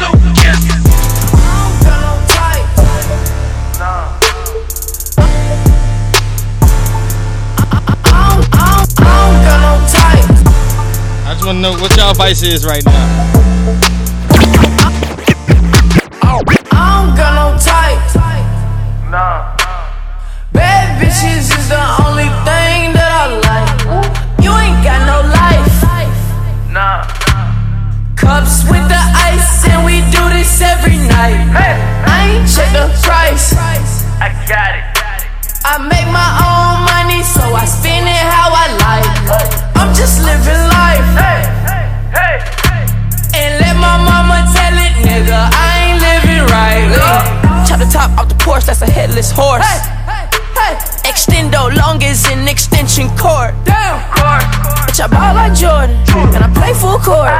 [11.26, 13.87] I just wanna know what y'all vice is right now.
[48.98, 49.62] Porsche, that's a headless horse.
[51.04, 53.54] Extendo long as an extension cord.
[53.64, 54.00] Damn,
[54.86, 55.96] Bitch, I ball like Jordan,
[56.34, 57.30] and I play full court.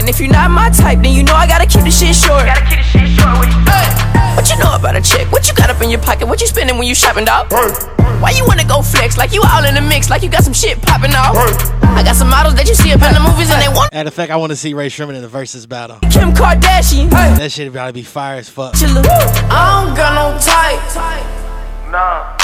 [0.00, 2.46] And if you're not my type, then you know I gotta keep the shit short.
[2.46, 4.01] Gotta keep the shit short
[4.42, 5.30] What you know about a chick?
[5.30, 6.26] What you got up in your pocket?
[6.26, 7.46] What you spending when you shopping, dog?
[8.20, 9.16] Why you wanna go flex?
[9.16, 11.36] Like you all in the mix, like you got some shit popping off.
[11.84, 14.08] I got some models that you see up in the movies and they want Matter
[14.08, 16.00] of fact, I want to see Ray Sherman in the versus battle.
[16.10, 17.08] Kim Kardashian.
[17.10, 18.74] That shit about to be fire as fuck.
[18.74, 20.82] I don't got no type.
[21.92, 22.34] Nah.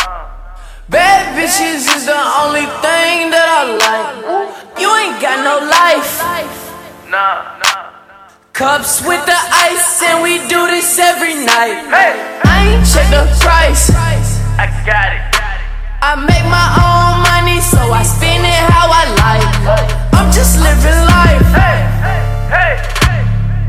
[0.88, 4.78] Bad bitches is the only thing that I like.
[4.78, 7.10] You ain't got no life.
[7.10, 7.77] Nah.
[8.58, 9.38] Cups with the
[9.70, 11.78] ice, and we do this every night.
[11.94, 12.18] Hey.
[12.42, 13.94] I ain't check the price.
[14.58, 15.22] I got it.
[16.02, 19.46] I make my own money, so I spend it how I like.
[20.10, 21.46] I'm just living life.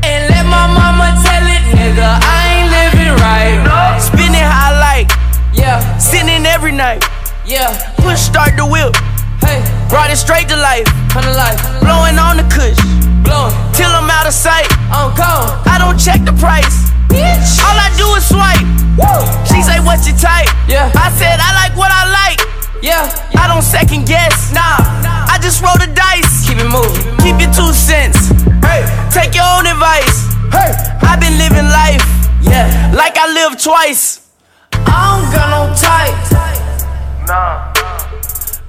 [0.02, 3.62] And let my mama tell it, nigga, I ain't living right.
[4.02, 5.08] Spend it how I like.
[5.54, 7.04] Yeah, sinning every night.
[7.46, 8.96] Yeah, push start the whip.
[9.90, 10.86] Hey, brought it straight to life.
[11.10, 11.58] Come to life.
[11.82, 12.78] Blowing on the kush.
[13.26, 14.70] Blowing till I'm out of sight.
[14.94, 15.50] Oh, I'm gone.
[15.66, 16.90] I don't check the price.
[17.10, 17.58] Bitch.
[17.58, 18.62] All I do is swipe.
[18.94, 19.26] Woo.
[19.46, 20.46] She say, What's your type?
[20.70, 20.94] Yeah.
[20.94, 22.38] I said, I like what I like.
[22.82, 23.10] Yeah.
[23.34, 24.54] I don't second guess.
[24.54, 24.78] Nah.
[25.26, 26.46] I just roll the dice.
[26.46, 27.02] Keep it moving.
[27.18, 28.30] Keep your two cents.
[28.62, 28.86] Hey.
[29.10, 30.30] Take your own advice.
[30.54, 30.70] Hey.
[31.02, 32.06] I've been living life.
[32.46, 32.94] Yeah.
[32.94, 34.22] Like I live twice.
[34.86, 36.14] I don't got no type.
[37.26, 37.74] Nah.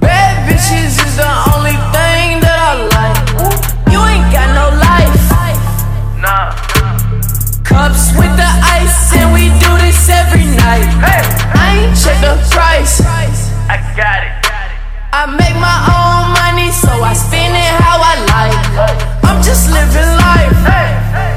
[0.01, 3.19] Bad bitches is the only thing that I like.
[3.91, 5.23] You ain't got no life.
[6.23, 6.55] Nah.
[7.67, 10.87] Cups with the ice, and we do this every night.
[11.03, 13.01] I ain't check the price.
[13.67, 14.33] I got it.
[15.11, 18.55] I make my own money, so I spend it how I like.
[19.27, 20.59] I'm just living life.
[20.63, 21.30] And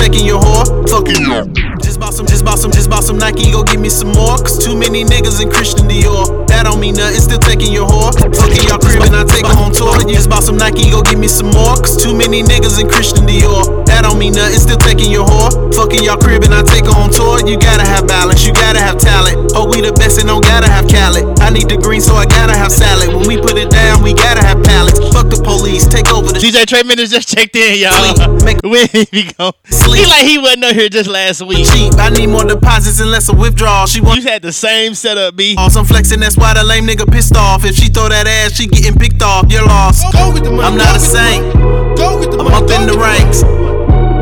[0.00, 0.64] taking your whore.
[0.88, 1.44] Fucking you.
[1.84, 4.40] Just bought some, just bought some, just bought some Nike, go give me some more.
[4.40, 6.48] Cause too many niggas in Christian Dior.
[6.48, 8.12] That don't mean nothing, still taking your whore.
[8.16, 9.92] Fucking y'all crib and I take her on tour.
[10.08, 11.76] You just bought some Nike, go give me some more.
[11.76, 13.84] Cause too many niggas in Christian Dior.
[13.86, 15.52] That don't mean nothing, still taking your whore.
[15.76, 17.44] Fucking y'all crib and I take her on tour.
[17.44, 19.52] You gotta have balance, you gotta have talent.
[19.52, 21.38] Oh, we the best and don't gotta have Khaled.
[21.40, 23.12] I need the green, so I gotta have salad.
[23.12, 24.98] When we put it down, we gotta have pallets.
[25.12, 28.16] Fuck the police, take over the DJ Trey Minutes just checked in, y'all.
[28.64, 29.52] Where he go?
[29.92, 31.66] He like he wasn't up here just last week.
[31.66, 31.94] cheap.
[31.98, 33.86] I need more deposits and less a withdrawal.
[33.86, 35.54] She want you had the same setup, B.
[35.58, 37.64] on some flexing, that's why the lame nigga pissed off.
[37.64, 39.50] If she throw that ass, she getting picked off.
[39.50, 40.04] You're lost.
[40.12, 41.54] Go with the money, I'm go not a saint.
[41.96, 43.42] Go with the I'm money, up go in the with ranks.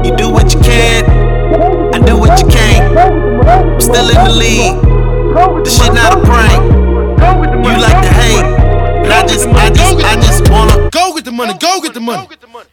[0.07, 1.05] You do what you can.
[1.95, 2.97] I do what you can't.
[2.97, 4.79] I'm still in the league.
[5.65, 6.63] The shit not a prank.
[7.65, 8.45] You like to hate.
[9.05, 10.38] And I just, I just, I just wanna
[10.91, 12.27] Go get the money, go get the money.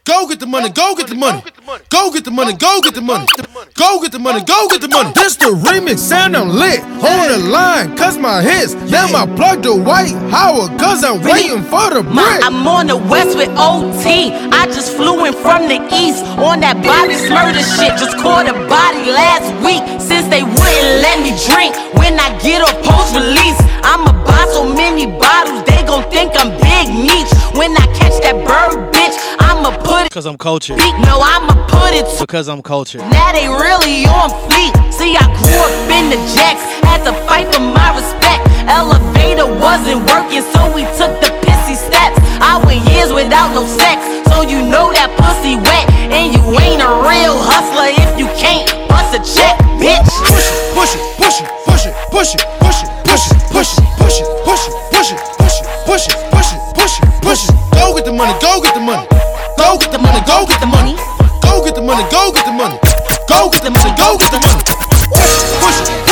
[0.04, 1.42] Go get the money, go get the money.
[1.90, 3.26] Go get the money, go get the money.
[3.74, 5.12] Go get the money, go get the money.
[5.14, 6.80] This the remix, sound I'm lit.
[7.02, 8.74] On the line, cause my hits.
[8.90, 12.46] Now I plug the white Howard, cause I'm waiting for the Ma, brick.
[12.46, 14.32] I'm on the west with OT.
[14.54, 17.92] I just flew in from the east on that body murder shit.
[17.98, 21.74] Just caught a body last week since they wouldn't let me drink.
[22.00, 26.50] When I get a post release, I'ma buy so many bottles they gon' think I'm
[26.62, 27.30] Big Meech.
[27.52, 30.10] When I catch that bird, bitch, I'ma put it.
[30.10, 30.78] Because I'm cultured.
[30.78, 32.06] No, I'ma put it.
[32.20, 33.00] Because I'm cultured.
[33.12, 34.72] Now they really on fleek.
[34.92, 38.44] See, I grew up in the jacks, had to fight for my respect.
[38.66, 42.18] Elevator wasn't working, so we took the pissy steps.
[42.40, 44.02] I went years without no sex,
[44.32, 45.86] so you know that pussy wet.
[46.10, 50.06] And you ain't a real hustler if you can't bust a check, bitch.
[50.26, 53.72] Push it, push it, push it, push it, push it, push it, push it, push
[53.72, 57.16] it, push it, push it, push it, push it, push it, push it, push it.
[57.26, 57.54] Push it.
[57.74, 59.06] Go get the money, go get the money.
[59.58, 60.94] Go get the money, go get the money.
[61.42, 62.78] Go get the money, go get the money.
[63.28, 64.62] Go get the money, go get the money.
[65.60, 66.05] Push it,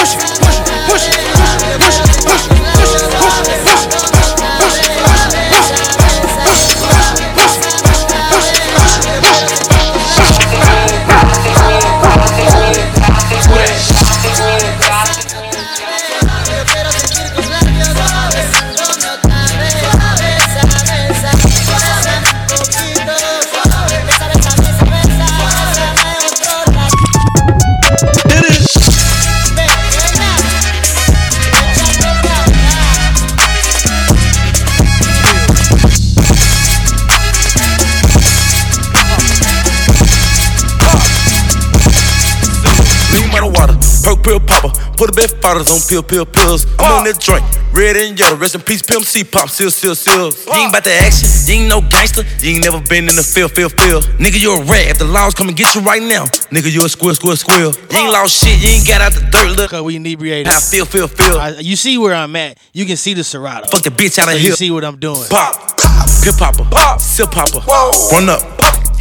[44.25, 44.73] pill popper.
[44.97, 46.65] Put a bit fathers on pill, pill, pills.
[46.81, 47.45] I'm on that joint,
[47.77, 48.37] red and yellow.
[48.37, 50.47] Rest in peace, pimp C pop, seal, seal, seals.
[50.47, 52.23] You ain't about the action, you ain't no gangster.
[52.41, 54.05] You ain't never been in the field, field, field.
[54.19, 54.89] Nigga, you a rat.
[54.89, 57.73] If the laws come and get you right now, nigga, you a squirrel, squirrel, squirrel.
[57.93, 59.57] You ain't lost shit, you ain't got out the dirt.
[59.57, 60.49] Look, we inebriated.
[60.49, 61.37] I feel, feel, feel.
[61.39, 62.57] I- you see where I'm at.
[62.73, 63.69] You can see the Serato.
[63.69, 64.51] Fuck the bitch out of So here.
[64.51, 65.23] You see what I'm doing.
[65.29, 67.61] Pop, pop, hip hopper, pop, sip hopper,
[68.13, 68.41] run up,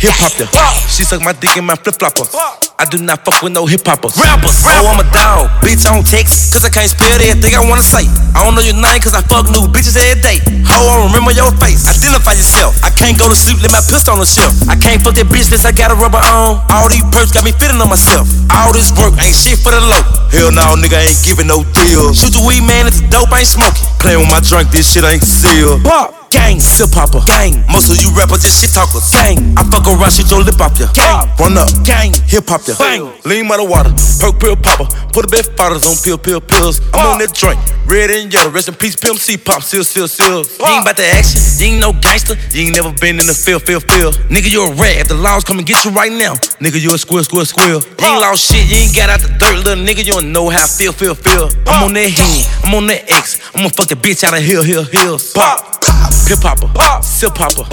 [0.03, 0.47] hip hop ya.
[0.91, 2.27] She suck my dick in my flip flopper.
[2.75, 4.19] I do not fuck with no hip hoppers.
[4.19, 5.47] Rappers, oh, I'm a dog.
[5.63, 8.11] Bitch, I don't text, cause I can't spell everything I wanna say.
[8.35, 10.43] I don't know your name, cause I fuck new bitches every day.
[10.67, 11.87] Ho, I remember your face.
[11.87, 12.75] Identify yourself.
[12.83, 14.51] I can't go to sleep, leave my pistol on the shelf.
[14.67, 16.59] I can't fuck that bitch unless I got a rubber on.
[16.67, 18.27] All these perks got me fitting on myself.
[18.51, 20.03] All this work ain't shit for the low.
[20.35, 22.11] Hell no, nigga ain't giving no deal.
[22.11, 23.87] Shoot the weed, man, it's dope, I ain't smoking.
[24.03, 25.87] Playing with my drink, this shit ain't sealed.
[25.87, 26.22] Pop.
[26.33, 27.61] Gang, sip hopper, gang.
[27.69, 29.53] Most of you rappers just shit talkers, gang.
[29.53, 30.89] I fuck around, shit your lip off ya.
[30.89, 31.29] Gang.
[31.37, 32.09] Run up, gang.
[32.25, 32.73] Hip hop ya.
[32.73, 33.05] Bang.
[33.21, 34.89] Lean by the water, perk pill popper.
[35.13, 36.81] Put a bit fathers on pill, pill, pills.
[36.89, 38.49] I'm on that joint, red and yellow.
[38.49, 40.57] Rest in peace, pimp C pop, seal, seal, seals.
[40.57, 42.33] You ain't about the action, you ain't no gangster.
[42.49, 44.17] You ain't never been in the field, field, field.
[44.33, 45.05] Nigga, you a rat.
[45.05, 47.85] If the laws come and get you right now, nigga, you a squirrel, squirrel, squirrel.
[48.01, 50.01] You ain't lost shit, you ain't got out the dirt, little nigga.
[50.01, 51.53] You don't know how I feel, feel, feel.
[51.69, 53.37] I'm on that hen, I'm on that X.
[53.53, 55.31] I'm gonna fuck the bitch out of hill, hill, hills.
[55.33, 55.77] Pop.
[55.85, 56.69] pop, hip hopper,
[57.03, 57.65] sip hopper,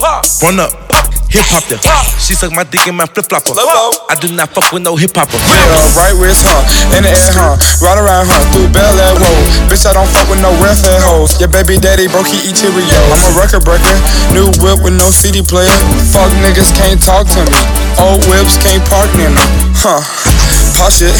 [0.43, 0.71] run up.
[1.31, 1.79] Hip hop ya.
[2.19, 3.55] She suck my dick in my flip flopper.
[3.55, 5.39] I do not fuck with no hip hopper.
[5.39, 6.59] Yeah, right wrist, huh?
[6.91, 7.55] In the air, huh?
[7.79, 8.43] Ride around, huh?
[8.51, 9.47] Through Bel Air Road.
[9.71, 11.39] Bitch, I don't fuck with no welfare hoes.
[11.39, 12.91] Your baby daddy broke, he eat Cheerios.
[13.15, 13.95] I'm a record breaker.
[14.35, 15.71] New whip with no CD player.
[16.11, 17.55] Fuck niggas can't talk to me.
[17.95, 19.47] Old whips can't park in them.
[19.79, 20.03] Huh?
[20.79, 21.13] Pop shit,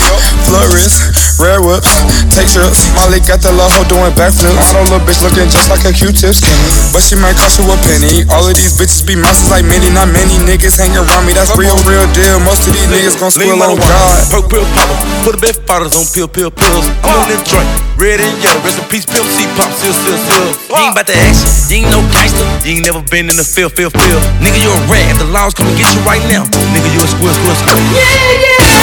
[0.47, 1.91] flood wrist, rare whips,
[2.33, 2.89] take trips.
[2.97, 4.57] Molly got the little hoe doing backflips.
[4.57, 7.69] I know little bitch looking just like a Q-tip skinny, but she might cost you
[7.69, 8.25] a penny.
[8.33, 11.37] All of these bitches be monsters like many, not many niggas hang around me.
[11.37, 12.41] That's real, real deal.
[12.41, 14.17] Most of these niggas gon' Lean squill by on the water, God.
[14.33, 14.97] Perk pill popper.
[15.21, 16.85] Put a bit fathers on pill, pill, pills.
[17.05, 17.69] I'm on that joint,
[18.01, 18.65] red and yellow.
[18.65, 20.47] Rest in peace, pimp C pop, seal, seal, seal.
[20.73, 22.47] You ain't about the action, you ain't no gangster.
[22.65, 24.25] You ain't never been in the field, field, field.
[24.41, 25.05] Nigga, you a rat.
[25.13, 27.85] If the laws come and get you right now, nigga, you a squirrel, squirrel, squirrel.
[27.93, 28.01] Yeah,
[28.41, 28.80] yeah.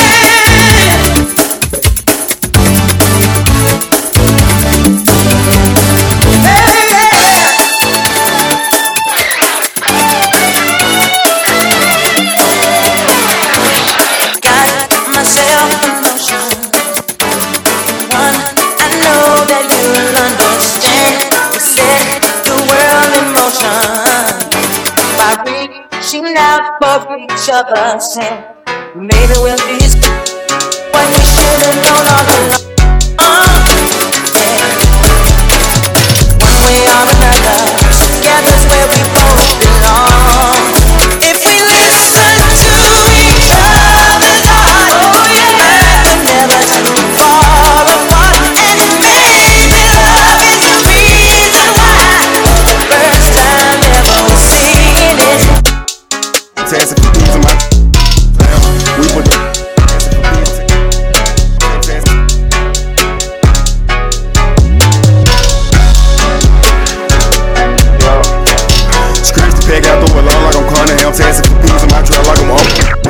[27.38, 28.44] Each other's hand.
[28.96, 29.78] Maybe we'll be
[30.90, 32.67] what we should have known all along.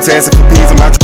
[0.09, 0.97] Trap.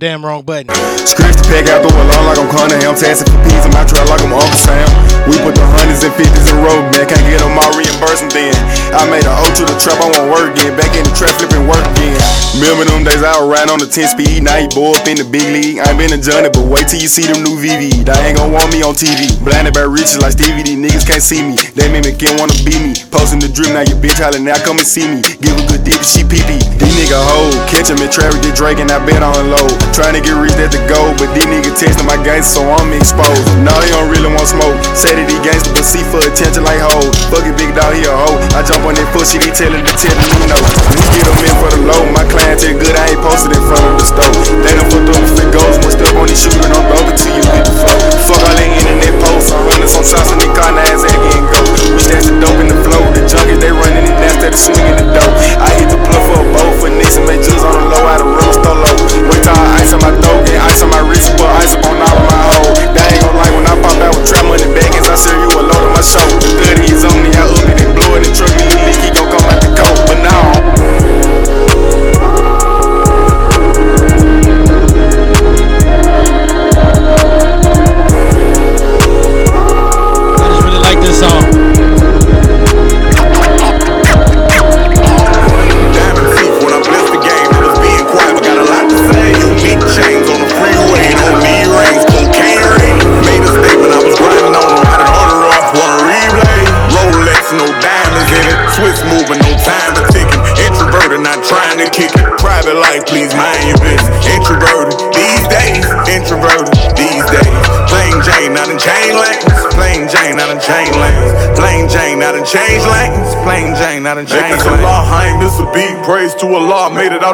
[0.00, 0.93] Damn wrong button.
[1.04, 2.80] Scratch the peg out the alarm like I'm Conor.
[2.80, 4.88] I'm tassing for peas in my trap like I'm Uncle Sam.
[5.28, 7.04] We put the hundreds and fifties in road, man.
[7.08, 8.56] Can't get on my reimbursement then.
[8.92, 10.76] I made a O to the trap, I won't work again.
[10.76, 12.16] Back in the trap, flipping work again.
[12.60, 14.44] Remember them days I was riding on the 10 speed.
[14.44, 15.80] Now you boy up in the big league.
[15.80, 18.06] I ain't been a Johnny, but wait till you see them new VV.
[18.06, 19.32] They ain't gon' want me on TV.
[19.42, 21.58] Blinded by riches like Stevie, these niggas can't see me.
[21.74, 22.94] They mimic can't wanna be me.
[23.10, 25.18] Posting the drip, now your bitch hollering, now come and see me.
[25.42, 26.62] Give a good dip, she pee pee.
[26.78, 29.66] These nigga hold, catch him in traffic, get Drake, and I bet on low.
[29.90, 32.92] Trying to get rich at the goal, but these niggas testing my gangster, so I'm
[32.94, 33.46] exposed.
[33.62, 34.76] Nah, they don't really want smoke.
[34.94, 37.10] Say that he gangster, but see for attention like hoe.
[37.30, 38.38] Fuck it, big dog, he a hoe.
[38.54, 40.60] I jump on that pussy, he tellin' the tell him know.
[40.94, 42.02] We get him in for the low.
[42.14, 44.38] My clientele good, I ain't posted in front of the stove.
[44.62, 47.42] They done put those fit goals, one step on these shooter, I'm go to you
[47.42, 47.98] hit the flow.
[48.28, 51.20] Fuck all that internet posts, I'm running some shots in the car, now ass ain't
[51.26, 51.60] getting go.
[51.94, 54.96] We stash the dope in the flow, the junkies they running it down, steady swinging
[54.98, 55.34] the dope.
[55.60, 58.04] I hit the plug for a bow for Nix and make juice on the low,
[58.08, 58.23] out
[59.94, 62.13] on my throat, get ice on my wrist, put ice up on all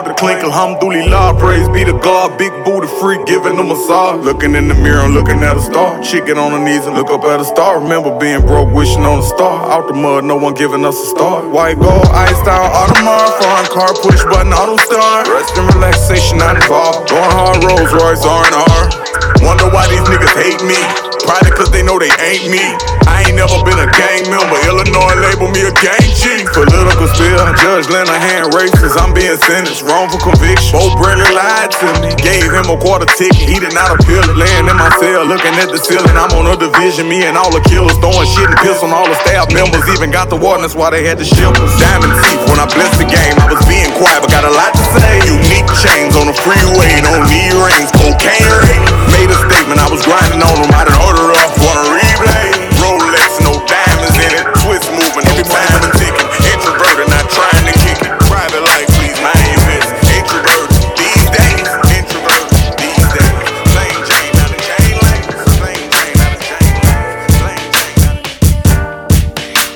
[0.00, 0.40] Out the clink.
[0.40, 2.32] Alhamdulillah, praise be to God.
[2.38, 4.24] Big booty freak, giving a massage.
[4.24, 6.00] Looking in the mirror, and looking at a star.
[6.00, 7.78] Chicken on her knees and look up at a star.
[7.78, 9.68] Remember being broke, wishing on a star.
[9.68, 11.46] Out the mud, no one giving us a star.
[11.46, 13.44] White gold, iced out, Audemars.
[13.44, 15.28] Foreign car, push button, auto start.
[15.28, 17.10] Rest and relaxation, not involved.
[17.10, 19.44] Going hard, Rolls Royce, R&R.
[19.44, 21.09] Wonder why these niggas hate me.
[21.30, 22.58] Probably cause they know they ain't me.
[23.06, 24.58] I ain't never been a gang member.
[24.66, 26.42] Illinois label me a gang chief.
[26.50, 28.98] Political spill, Judge Lenahan racist.
[28.98, 30.74] I'm being sentenced, wrongful conviction.
[30.74, 32.10] Bo Bradley lied to me.
[32.18, 33.46] Gave him a quarter ticket.
[33.46, 34.34] He did not appeal it.
[34.34, 36.18] Laying in my cell, looking at the ceiling.
[36.18, 37.06] I'm on a division.
[37.06, 39.86] Me and all the killers throwing shit and piss on all the staff members.
[39.94, 41.54] Even got the warden, that's why they had the ship.
[41.78, 42.42] Diamond teeth.
[42.50, 45.30] When I blessed the game, I was being quiet, but got a lot to say.
[45.30, 46.98] Unique chains on the freeway.
[47.06, 47.94] Don't need rings.
[47.94, 48.99] Cocaine ring.
[49.20, 49.76] Made a statement.
[49.76, 50.72] I was grinding on them.
[50.72, 51.52] I done order up.
[51.60, 52.56] Want a replay?
[52.80, 54.48] Rolex, no diamonds in it.
[54.64, 56.24] Twist moving, no time and ticking.
[56.48, 58.08] Introverted, not trying to kick it.
[58.32, 59.92] Private life, please mind your business.
[60.08, 61.68] Introverted these days.
[62.00, 62.48] Introverted
[62.80, 63.36] these days.
[63.68, 65.28] Plain Jane, not a chain lane.
[65.60, 66.64] Plain Jane, not a chain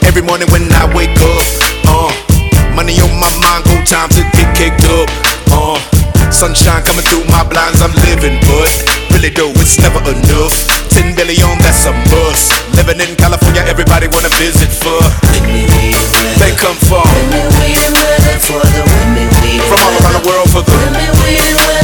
[0.08, 1.44] Every morning when I wake up,
[1.92, 2.08] uh,
[2.72, 5.12] money on my mind, go time to get kicked up,
[5.52, 5.76] uh,
[6.32, 8.72] sunshine coming through my blinds, I'm living, but
[9.14, 10.54] really though, it's never enough.
[10.90, 12.50] 10 billion, that's a must.
[12.74, 14.98] Living in California, everybody wanna visit for.
[16.38, 17.06] They come from
[19.64, 20.74] from all around the world for the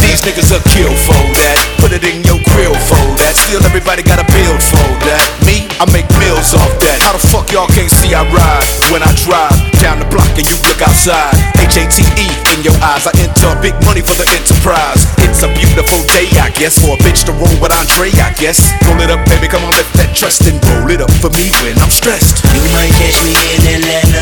[0.03, 1.57] These niggas are kill for that.
[1.79, 3.35] Put it in your grill for that.
[3.37, 5.23] Still everybody got a build for that.
[5.47, 7.01] Me, I make meals off that.
[7.01, 10.45] How the fuck y'all can't see I ride when I drive down the block and
[10.45, 11.33] you look outside?
[11.57, 13.09] H A T E in your eyes.
[13.09, 15.09] I enter big money for the enterprise.
[15.25, 18.61] It's a beautiful day, I guess, for a bitch to roll with Andre, I guess.
[18.85, 21.49] Roll it up, baby, come on, lift that trust and roll it up for me
[21.65, 22.45] when I'm stressed.
[22.53, 24.21] You might catch me in Atlanta,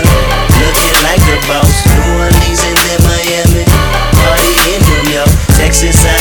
[0.63, 1.75] looking like a boss.
[1.91, 3.67] New Orleans and then Miami,
[4.15, 5.33] party in New York.
[5.59, 6.18] Texas, I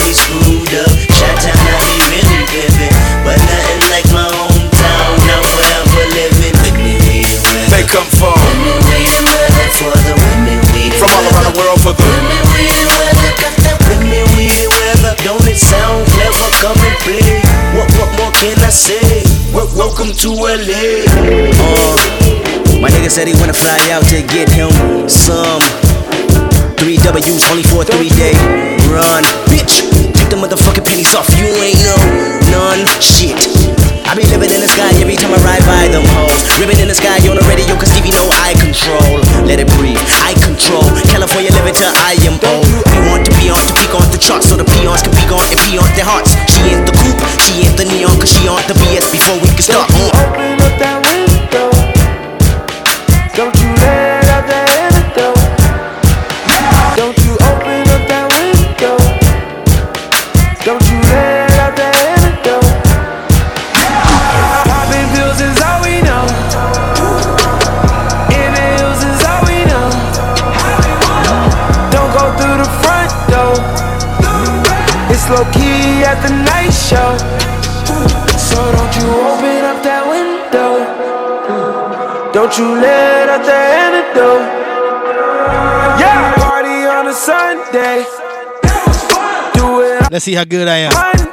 [11.88, 15.14] for the With me, we weather, got that with me, we weather.
[15.24, 16.50] Don't it sound clever?
[16.60, 17.40] Come and play.
[17.78, 19.24] What, what more can I say?
[19.54, 21.08] Wel- welcome to LA.
[21.08, 21.96] Uh,
[22.82, 24.72] my nigga said he wanna fly out to get him
[25.08, 25.62] some
[26.76, 28.36] three W's only for a three day
[28.92, 29.24] run.
[29.48, 31.30] Bitch, take the motherfucking pennies off.
[31.40, 31.96] You ain't no
[32.52, 33.87] none shit.
[34.08, 36.40] I be living in the sky every time I ride by them hoes.
[36.64, 39.20] Ribbon in the sky on the radio, cause Stevie know I control.
[39.44, 40.88] Let it breathe, I control.
[41.12, 42.72] California living till I am old.
[42.88, 45.28] We want to be on to peak on the charts so the peons can be
[45.28, 46.40] gone and pee on their hearts.
[46.48, 49.52] She ain't the coupe, she ain't the neon, cause she on the BS before we
[49.52, 49.92] can start.
[49.92, 50.57] Uh.
[75.30, 77.18] Low key at the night show.
[78.38, 80.72] So don't you open up that window.
[82.32, 84.48] Don't you let out the antidote.
[86.00, 88.06] Yeah, party on a Sunday.
[89.54, 91.27] Do it Let's see how good I am.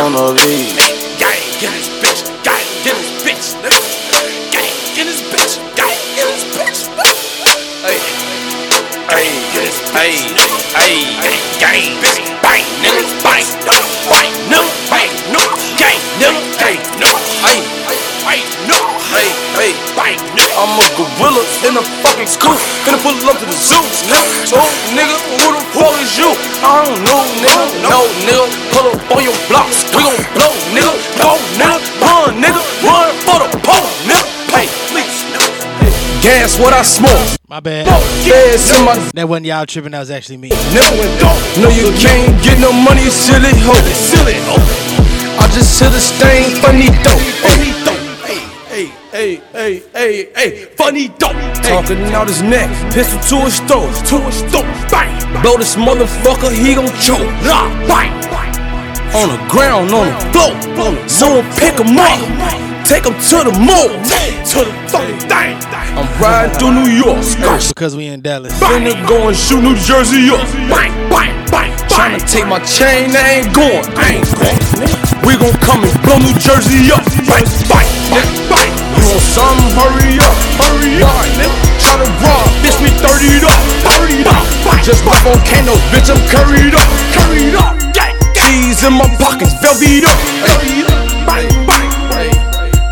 [0.00, 0.72] On the beat.
[1.20, 2.24] Gang, get this bitch.
[2.40, 3.52] Gang, get this bitch.
[3.60, 3.80] nigga.
[4.48, 5.54] Gang, get this bitch.
[5.76, 6.80] Gang, get this bitch.
[7.84, 8.00] Hey,
[9.12, 10.24] hey, get this bitch.
[10.72, 12.16] Hey, hey, gang, bitch.
[12.40, 13.76] Bang, nigga, bang, no,
[14.08, 15.42] bang, no, bang, no,
[15.76, 17.10] gang, nigga, gang, no,
[17.44, 17.60] hey,
[18.24, 18.40] hey,
[18.72, 18.80] no,
[19.12, 19.28] hey,
[19.60, 20.44] hey, bang, no.
[20.56, 22.56] I'm a gorilla in a fucking scoop.
[22.88, 24.56] Gonna pull up to the zoo, nigga.
[24.56, 26.30] Oh, nigga, who the fuck is you?
[26.64, 27.68] I don't know, nigga.
[27.84, 28.59] No, nigga.
[28.80, 29.84] Pull up on your blocks.
[29.92, 30.96] We gon' blow, nigga.
[31.20, 31.76] Go, nigga.
[32.00, 32.64] Run, nigga.
[32.80, 34.24] Run for the pole, nigga.
[34.56, 35.20] Hey, please.
[36.24, 37.36] Gas what I smoke.
[37.46, 37.84] My bad.
[38.24, 39.92] Gas in my That wasn't y'all tripping.
[39.92, 40.48] That was actually me.
[40.72, 40.96] Never
[41.60, 43.76] No, you can't get no money, silly hoe.
[43.92, 44.64] Silly hoe.
[45.36, 47.20] I just hit a stain, funny dope.
[47.44, 48.00] Funny dope.
[48.72, 51.36] Hey, hey, hey, hey, hey, funny dope.
[51.60, 54.64] Talking out his neck, pistol to his throat, to his throat.
[54.88, 55.42] Bang.
[55.42, 57.28] Blow this motherfucker, he gon' choke.
[57.44, 58.29] Nah, bang.
[59.10, 60.54] On the ground, on the floor.
[61.10, 62.14] Someone pick him up.
[62.86, 63.90] Take him to the mall.
[63.90, 65.58] To the fucking thing.
[65.98, 67.18] I'm riding through New York.
[67.26, 67.74] Skirt.
[67.74, 68.54] Because we in Dallas.
[68.62, 70.38] Finna go and shoot New Jersey up.
[70.70, 73.82] Bang, bang, bang, Tryna take my chain, I ain't going.
[73.98, 74.62] I ain't going.
[75.26, 77.02] We gon' come and blow New Jersey up.
[77.26, 77.90] Bang, bang,
[78.46, 78.70] bang.
[78.94, 79.74] You want something?
[79.74, 81.26] Hurry up, hurry up.
[81.34, 81.50] Nigga,
[81.82, 83.58] tryna rob, bitch, me 30 up,
[84.06, 84.46] 30 up.
[84.86, 87.79] Just my volcanoes, bitch, I'm curried up, curried up.
[88.50, 90.18] Keys in my pockets, velvet up.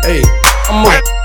[0.05, 0.23] Hey,
[0.69, 1.18] I'm a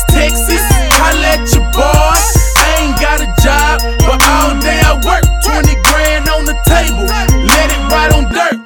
[0.00, 0.62] Dallas, Texas.
[0.96, 2.16] Holla at your boy.
[2.56, 5.24] I ain't got a job, but all day I work.
[5.44, 7.04] 20 grand on the table,
[7.46, 8.60] let it ride on dirt.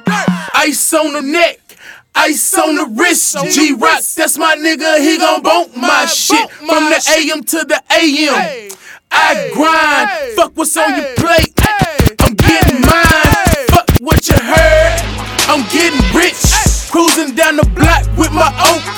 [0.55, 1.59] Ice on the neck.
[2.15, 4.99] Ice on the wrist, G Rock, that's my nigga.
[4.99, 8.71] He gon' bump my shit from the AM to the AM.
[9.11, 11.53] I grind, fuck what's on your plate.
[12.21, 15.01] I'm getting mine, fuck what you heard.
[15.51, 16.39] I'm getting rich,
[16.89, 18.94] cruising down the block with my Oak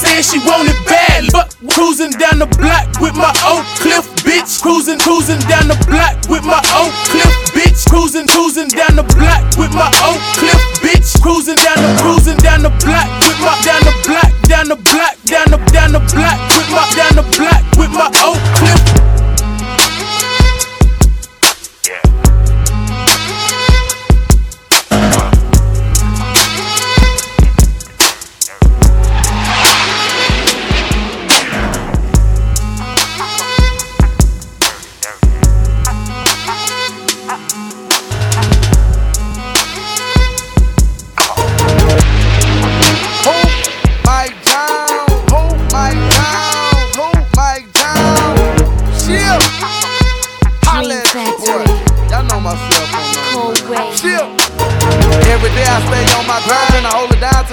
[0.00, 1.28] saying she want it bad.
[1.32, 4.60] But cruising down the block with my Oak Cliff bitch.
[4.64, 7.84] Cruising, cruising down the block with my Oak Cliff bitch.
[7.88, 11.20] Cruising, cruising down the block with my Oak Cliff bitch.
[11.20, 15.14] Cruising down the, cruising down the block with my down the block, down the block,
[15.28, 18.49] down the down the block with my down the block with my Oak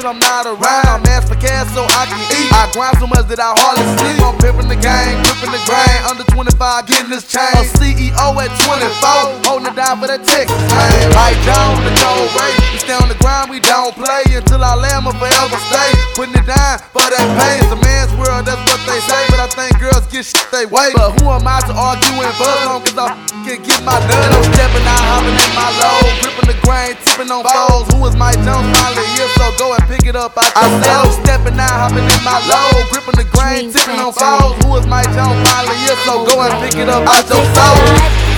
[0.07, 1.05] I'm not around.
[1.05, 2.36] Asked for cash so I can
[2.77, 4.21] grind so much that I hardly sleep.
[4.21, 5.97] I'm pimping the game, gripping the grain.
[6.05, 7.49] Under 25, getting this chain.
[7.57, 11.09] A CEO at 24, holding it down for the Texas man.
[11.17, 12.53] Right down the cold way.
[12.69, 15.89] We stay on the grind, we don't play until I land my forever stay.
[16.13, 17.65] Putting it down for that pain.
[17.65, 19.21] It's a man's world, that's what they say.
[19.33, 20.93] But I think girls get shit they way.
[20.93, 22.85] But who am I to argue and buzz on?
[22.85, 23.09] Cause I
[23.41, 24.29] can get my done.
[24.37, 25.99] I'm stepping out, hopping in my low.
[26.21, 27.89] Gripping the grain, tipping on foes.
[27.97, 28.69] Who is my Jones?
[28.69, 30.37] Finally here, so go and pick it up.
[30.37, 30.45] I
[30.77, 32.37] said I'm stepping out, hopping in my
[32.71, 32.83] low.
[32.91, 34.55] Gripping the grain, tipping on foes.
[34.63, 35.39] Who is my Jones?
[35.49, 37.03] Finally here, so go and pick it up.
[37.07, 37.77] I your soul.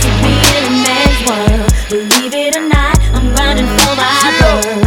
[0.04, 4.06] To be in a man's world, believe it or not, I'm grinding for my
[4.40, 4.66] girls.
[4.66, 4.79] Holding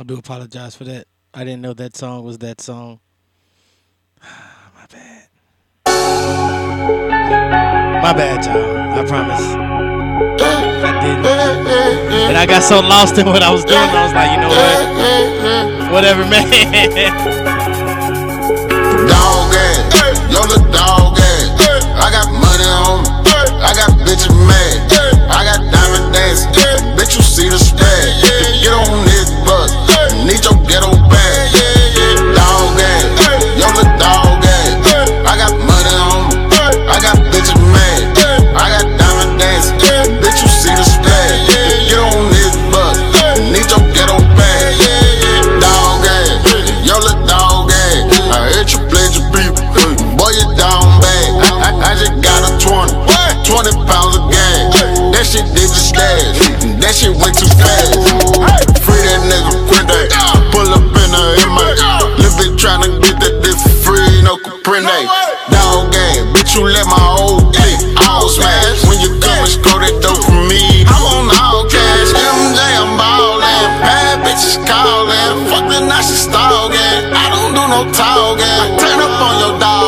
[0.00, 1.06] I do apologize for that.
[1.34, 3.00] I didn't know that song was that song.
[4.22, 5.28] My bad.
[8.02, 8.98] My bad, y'all.
[8.98, 9.42] I promise.
[10.40, 11.26] I didn't.
[12.30, 14.48] And I got so lost in what I was doing, I was like, you know
[14.48, 15.92] what?
[15.92, 16.48] Whatever, man.
[19.06, 19.52] Dog.
[20.32, 20.99] You're the dog.
[66.50, 67.78] bitch, you let my old dick
[68.08, 68.84] all smash.
[68.88, 72.10] When you come and score that dope for me, I'm on all cash.
[72.12, 73.80] MJ, I'm ballin'.
[73.80, 75.46] Bad bitches callin'.
[75.48, 77.12] Fuck the nice stalkin'.
[77.12, 78.78] I don't do no talkin'.
[78.78, 79.79] Turn up on your dog.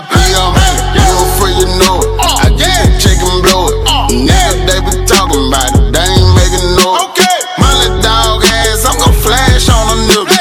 [0.00, 0.70] VIP on me.
[0.96, 2.08] You afraid you know it.
[2.20, 3.76] I get the check and blow it.
[4.08, 5.92] Nigga, they be talking about it.
[5.92, 7.04] They ain't making noise.
[7.12, 7.36] Okay.
[7.60, 10.32] My little dog ass, I'm gon' flash on a nigga.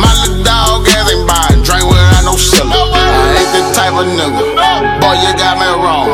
[0.00, 2.72] My little dog ass ain't buying drink without no shiller.
[2.72, 4.42] I ain't the type of nigga.
[5.00, 6.08] Boy, you got me wrong.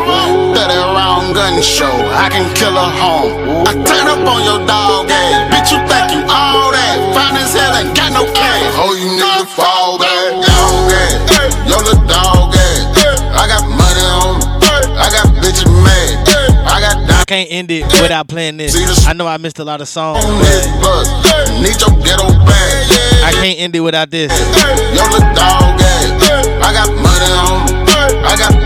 [0.54, 1.92] 30 round gun show.
[2.18, 3.62] I can kill a home.
[3.62, 5.54] I turn up on your dog ass.
[5.54, 6.98] Bitch, you think you all that.
[7.14, 8.74] Fine as hell, ain't got no cash.
[8.74, 9.54] Oh, you niggas
[17.28, 18.74] can't end it without playing this.
[19.06, 20.24] I know I missed a lot of songs,
[23.22, 24.32] I can't end it without this.
[26.62, 27.68] I got money on.
[28.24, 28.57] I got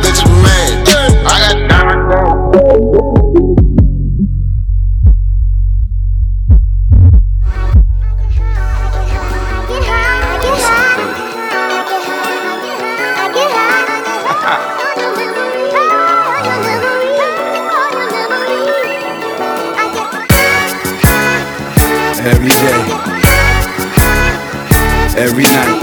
[25.23, 25.82] every night.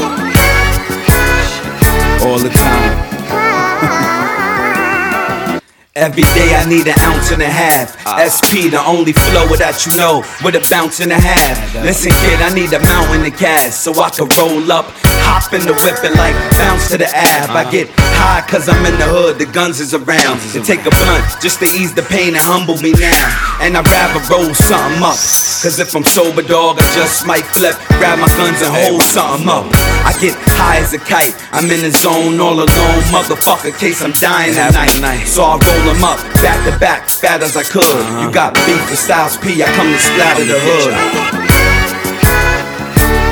[5.95, 7.97] Every day I need an ounce and a half.
[8.21, 11.57] SP, the only flow that you know, with a bounce and a half.
[11.81, 14.85] Listen, kid, I need a mountain of gas so I can roll up,
[15.25, 17.49] hop in the whip and like bounce to the ab.
[17.57, 17.89] I get
[18.21, 20.37] high cause I'm in the hood, the guns is around.
[20.53, 23.25] And take a blunt just to ease the pain and humble me now.
[23.57, 25.17] And I'd rather roll something up.
[25.65, 29.49] Cause if I'm sober, dog, I just might flip, grab my guns and hold something
[29.49, 29.65] up.
[30.05, 34.13] I get high as a kite, I'm in the zone all alone, motherfucker, case I'm
[34.13, 35.25] dying at night.
[35.25, 37.83] So I roll them up, back to back, fat as I could.
[37.83, 38.31] You uh-huh.
[38.31, 40.93] got beef with Styles P, I come to splatter the hood.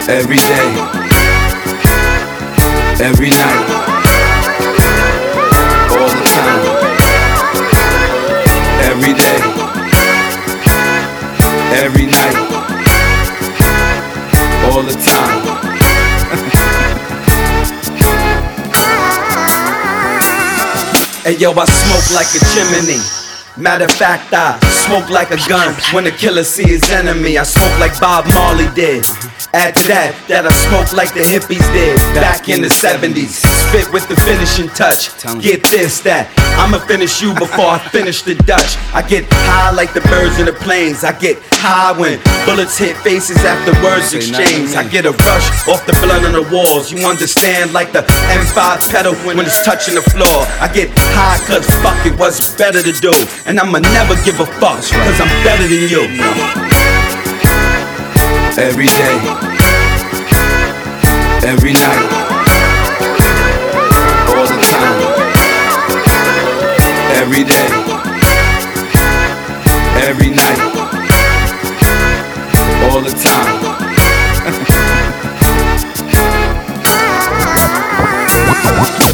[0.10, 0.70] Every day,
[3.04, 3.64] every night,
[5.92, 6.62] all the time.
[8.88, 9.40] Every day,
[11.84, 12.36] every night,
[14.72, 15.17] all the time.
[21.28, 23.04] Hey yo, I smoke like a chimney.
[23.62, 24.58] Matter of fact, I
[24.88, 27.38] smoke like a gun when the killer see his enemy.
[27.38, 29.04] I smoke like Bob Marley did.
[29.58, 33.42] Add to that, that I smoke like the hippies did back in the 70s.
[33.42, 35.10] Spit with the finishing touch.
[35.42, 36.30] Get this, that.
[36.62, 38.78] I'ma finish you before I finish the Dutch.
[38.94, 41.02] I get high like the birds in the planes.
[41.02, 44.78] I get high when bullets hit faces after words exchange.
[44.78, 46.94] I get a rush off the blood on the walls.
[46.94, 50.46] You understand, like the M5 pedal when it's touching the floor.
[50.62, 53.14] I get high cause fuck it, what's better to do?
[53.50, 56.06] And I'ma never give a fuck cause I'm better than you.
[58.58, 59.47] Every day,
[61.48, 62.12] every night,
[64.28, 65.00] all the time.
[67.22, 67.70] Every day,
[70.10, 70.60] every night,
[72.92, 73.48] all the time.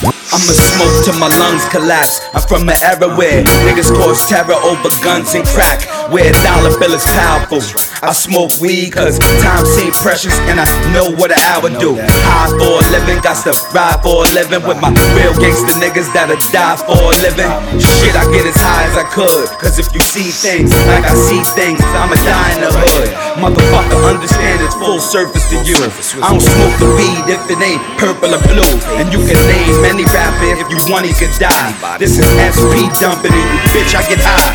[0.34, 2.26] I'ma smoke till my lungs collapse.
[2.34, 5.86] I'm from an era where niggas cause terror over guns and crack.
[6.10, 7.62] Where a dollar bill is powerful.
[8.02, 12.02] I smoke weed cause time seems precious and I know what an hour do.
[12.02, 16.10] High for a living, got to ride for a living with my real gangster niggas
[16.18, 17.54] that'll die for a living.
[17.78, 19.54] Shit, I get as high as I could.
[19.62, 23.10] Cause if you see things like I see things, I'ma die in the hood.
[23.38, 25.78] Motherfucker, understand it's full service to you.
[26.26, 28.74] I don't smoke the weed if it ain't purple or blue.
[28.98, 31.98] And you can name any rapper if you want, he could die.
[31.98, 34.54] This is SP dumping and you bitch, I get high.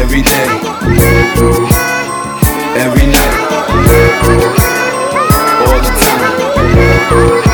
[0.00, 0.46] Every day,
[2.76, 3.34] every night,
[5.66, 7.53] all the time.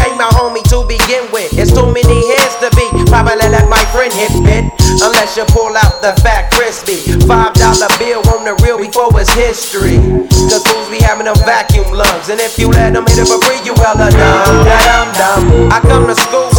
[0.21, 1.49] my homie to begin with.
[1.57, 2.85] It's too many heads to be.
[3.09, 4.69] Probably let my friend hit bit.
[5.01, 7.01] Unless you pull out the fat crispy.
[7.25, 9.97] Five dollar bill on the real before it's history.
[10.45, 12.29] Cause fools be having them vacuum lungs.
[12.29, 14.61] And if you let them hit it for free, you hella dumb.
[14.93, 15.73] I'm dumb.
[15.73, 16.50] I come to school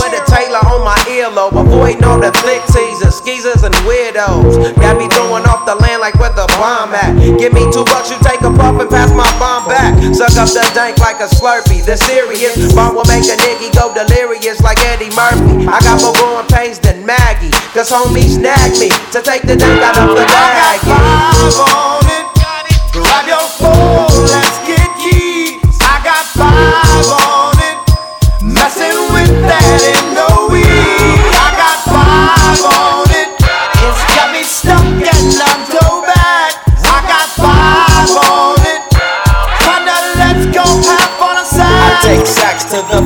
[1.22, 1.54] earlobe.
[1.54, 4.58] Avoiding all the thick teasers, skeezers, and weirdos.
[4.82, 7.14] Got me throwing off the land like where the bomb at.
[7.38, 9.94] Give me two bucks, you take a puff and pass my bomb back.
[10.14, 11.86] Suck up the dank like a slurpee.
[11.86, 15.70] The serious bomb will make a nigga go delirious like Eddie Murphy.
[15.70, 17.54] I got more growing pains than Maggie.
[17.70, 20.58] Cause homies snag me to take the dank out of the bag.
[20.58, 22.21] I got Five on it.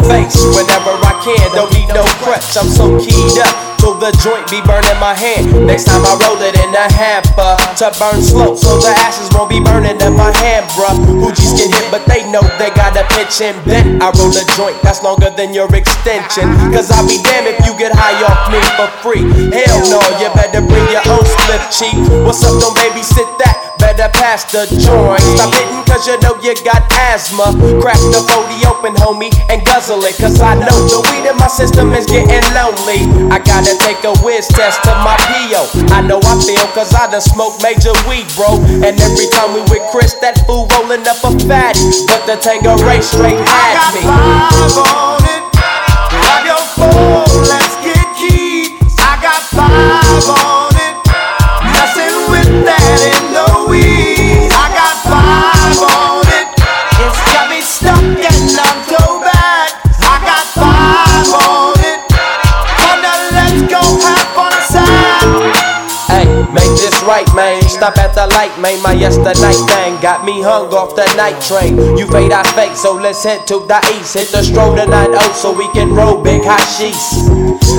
[0.06, 1.46] Face whenever I can.
[1.54, 3.54] Don't need no crutch, I'm so keyed up.
[3.76, 5.52] Till the joint be burning my hand.
[5.68, 9.52] Next time I roll it in a hamper to burn slow, so the ashes won't
[9.52, 10.96] be burning in my hand, bruh.
[11.20, 14.00] Hoogies get hit, but they know they got a pitch and bent.
[14.00, 16.48] I roll a joint that's longer than your extension.
[16.72, 19.22] Cause I'll be damned if you get high off me for free.
[19.52, 21.96] Hell no, you better bring your own slip cheek.
[22.24, 23.75] What's up, don't babysit that?
[23.78, 25.22] Better pass the joint.
[25.36, 27.52] Stop hitting cause you know you got asthma.
[27.80, 30.16] Crack the 40 open, homie, and guzzle it.
[30.16, 33.06] Cause I know the weed in my system is getting lonely.
[33.32, 35.92] I gotta take a whiz test to my PO.
[35.94, 38.60] I know I feel cause I done smoked major weed, bro.
[38.84, 41.84] And every time we with Chris, that fool rolling up a fatty.
[42.06, 44.02] But the Tango Ray straight had me.
[44.04, 45.42] Five on it.
[46.12, 48.78] Grab your phone, let's get keyed.
[48.98, 50.96] I got five on it.
[51.72, 53.25] Messing with that
[67.06, 67.65] right, man.
[67.76, 68.80] Stop at the light, man.
[68.80, 71.76] My yesterday thing got me hung off the night train.
[72.00, 74.16] You fade, I fake, so let's head to the east.
[74.16, 77.28] Hit the stroll tonight, oh, so we can roll big hot sheets.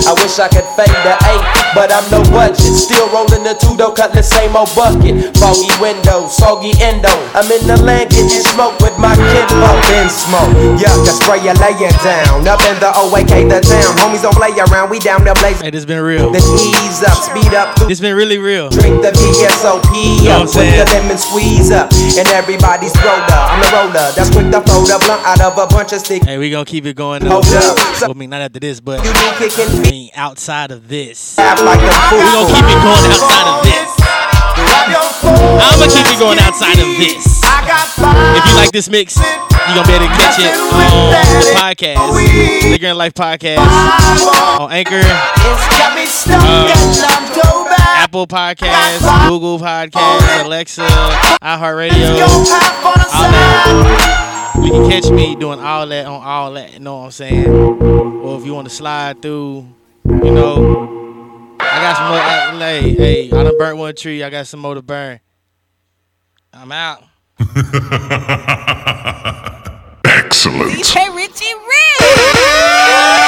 [0.06, 2.62] I wish I could fade the eight, but I'm no budget.
[2.78, 5.34] Still rolling the two though, cut the same old bucket.
[5.42, 7.10] Foggy window, soggy endo.
[7.34, 11.42] I'm in the land getting smoke with my kid Up in smoke, Yeah, I spray
[11.42, 12.46] you laying down.
[12.46, 13.98] Up in the OAK, the town.
[13.98, 15.66] Homies don't play around, we down there blazing.
[15.66, 16.30] Hey, this been real.
[16.30, 17.74] Then ease up, speed up.
[17.90, 18.70] This been really real.
[18.70, 21.92] Drink the VSOP know up I'm with the lemon squeeze up.
[22.18, 23.24] And everybody's roller.
[23.32, 24.12] I'm the roller.
[24.16, 26.26] That's quick to fold a blunt out of a bunch of sticks.
[26.26, 27.26] Hey, we gonna keep it going.
[27.26, 27.78] Hold up.
[28.02, 31.38] Well, I mean, not after this, but You kicking I mean, outside of this.
[31.38, 31.58] like.
[31.58, 34.07] We gonna keep it going outside of this.
[34.78, 37.42] I'ma keep it going outside of this.
[38.38, 39.24] If you like this mix, you
[39.76, 43.58] gonna be able to catch it on the podcast, and Life podcast,
[44.60, 46.68] on Anchor, uh,
[47.98, 50.88] Apple Podcasts, Google Podcasts, Alexa,
[51.42, 54.54] iHeartRadio, all that.
[54.64, 56.74] You can catch me doing all that on all that.
[56.74, 57.48] You know what I'm saying?
[57.50, 59.68] Or if you want to slide through,
[60.06, 60.97] you know,
[61.78, 62.18] I got some more.
[62.18, 64.24] I, hey, hey, I done burnt one tree.
[64.24, 65.20] I got some more to burn.
[66.52, 67.04] I'm out.
[70.04, 70.72] Excellent.
[70.72, 73.24] DJ Richie Rich.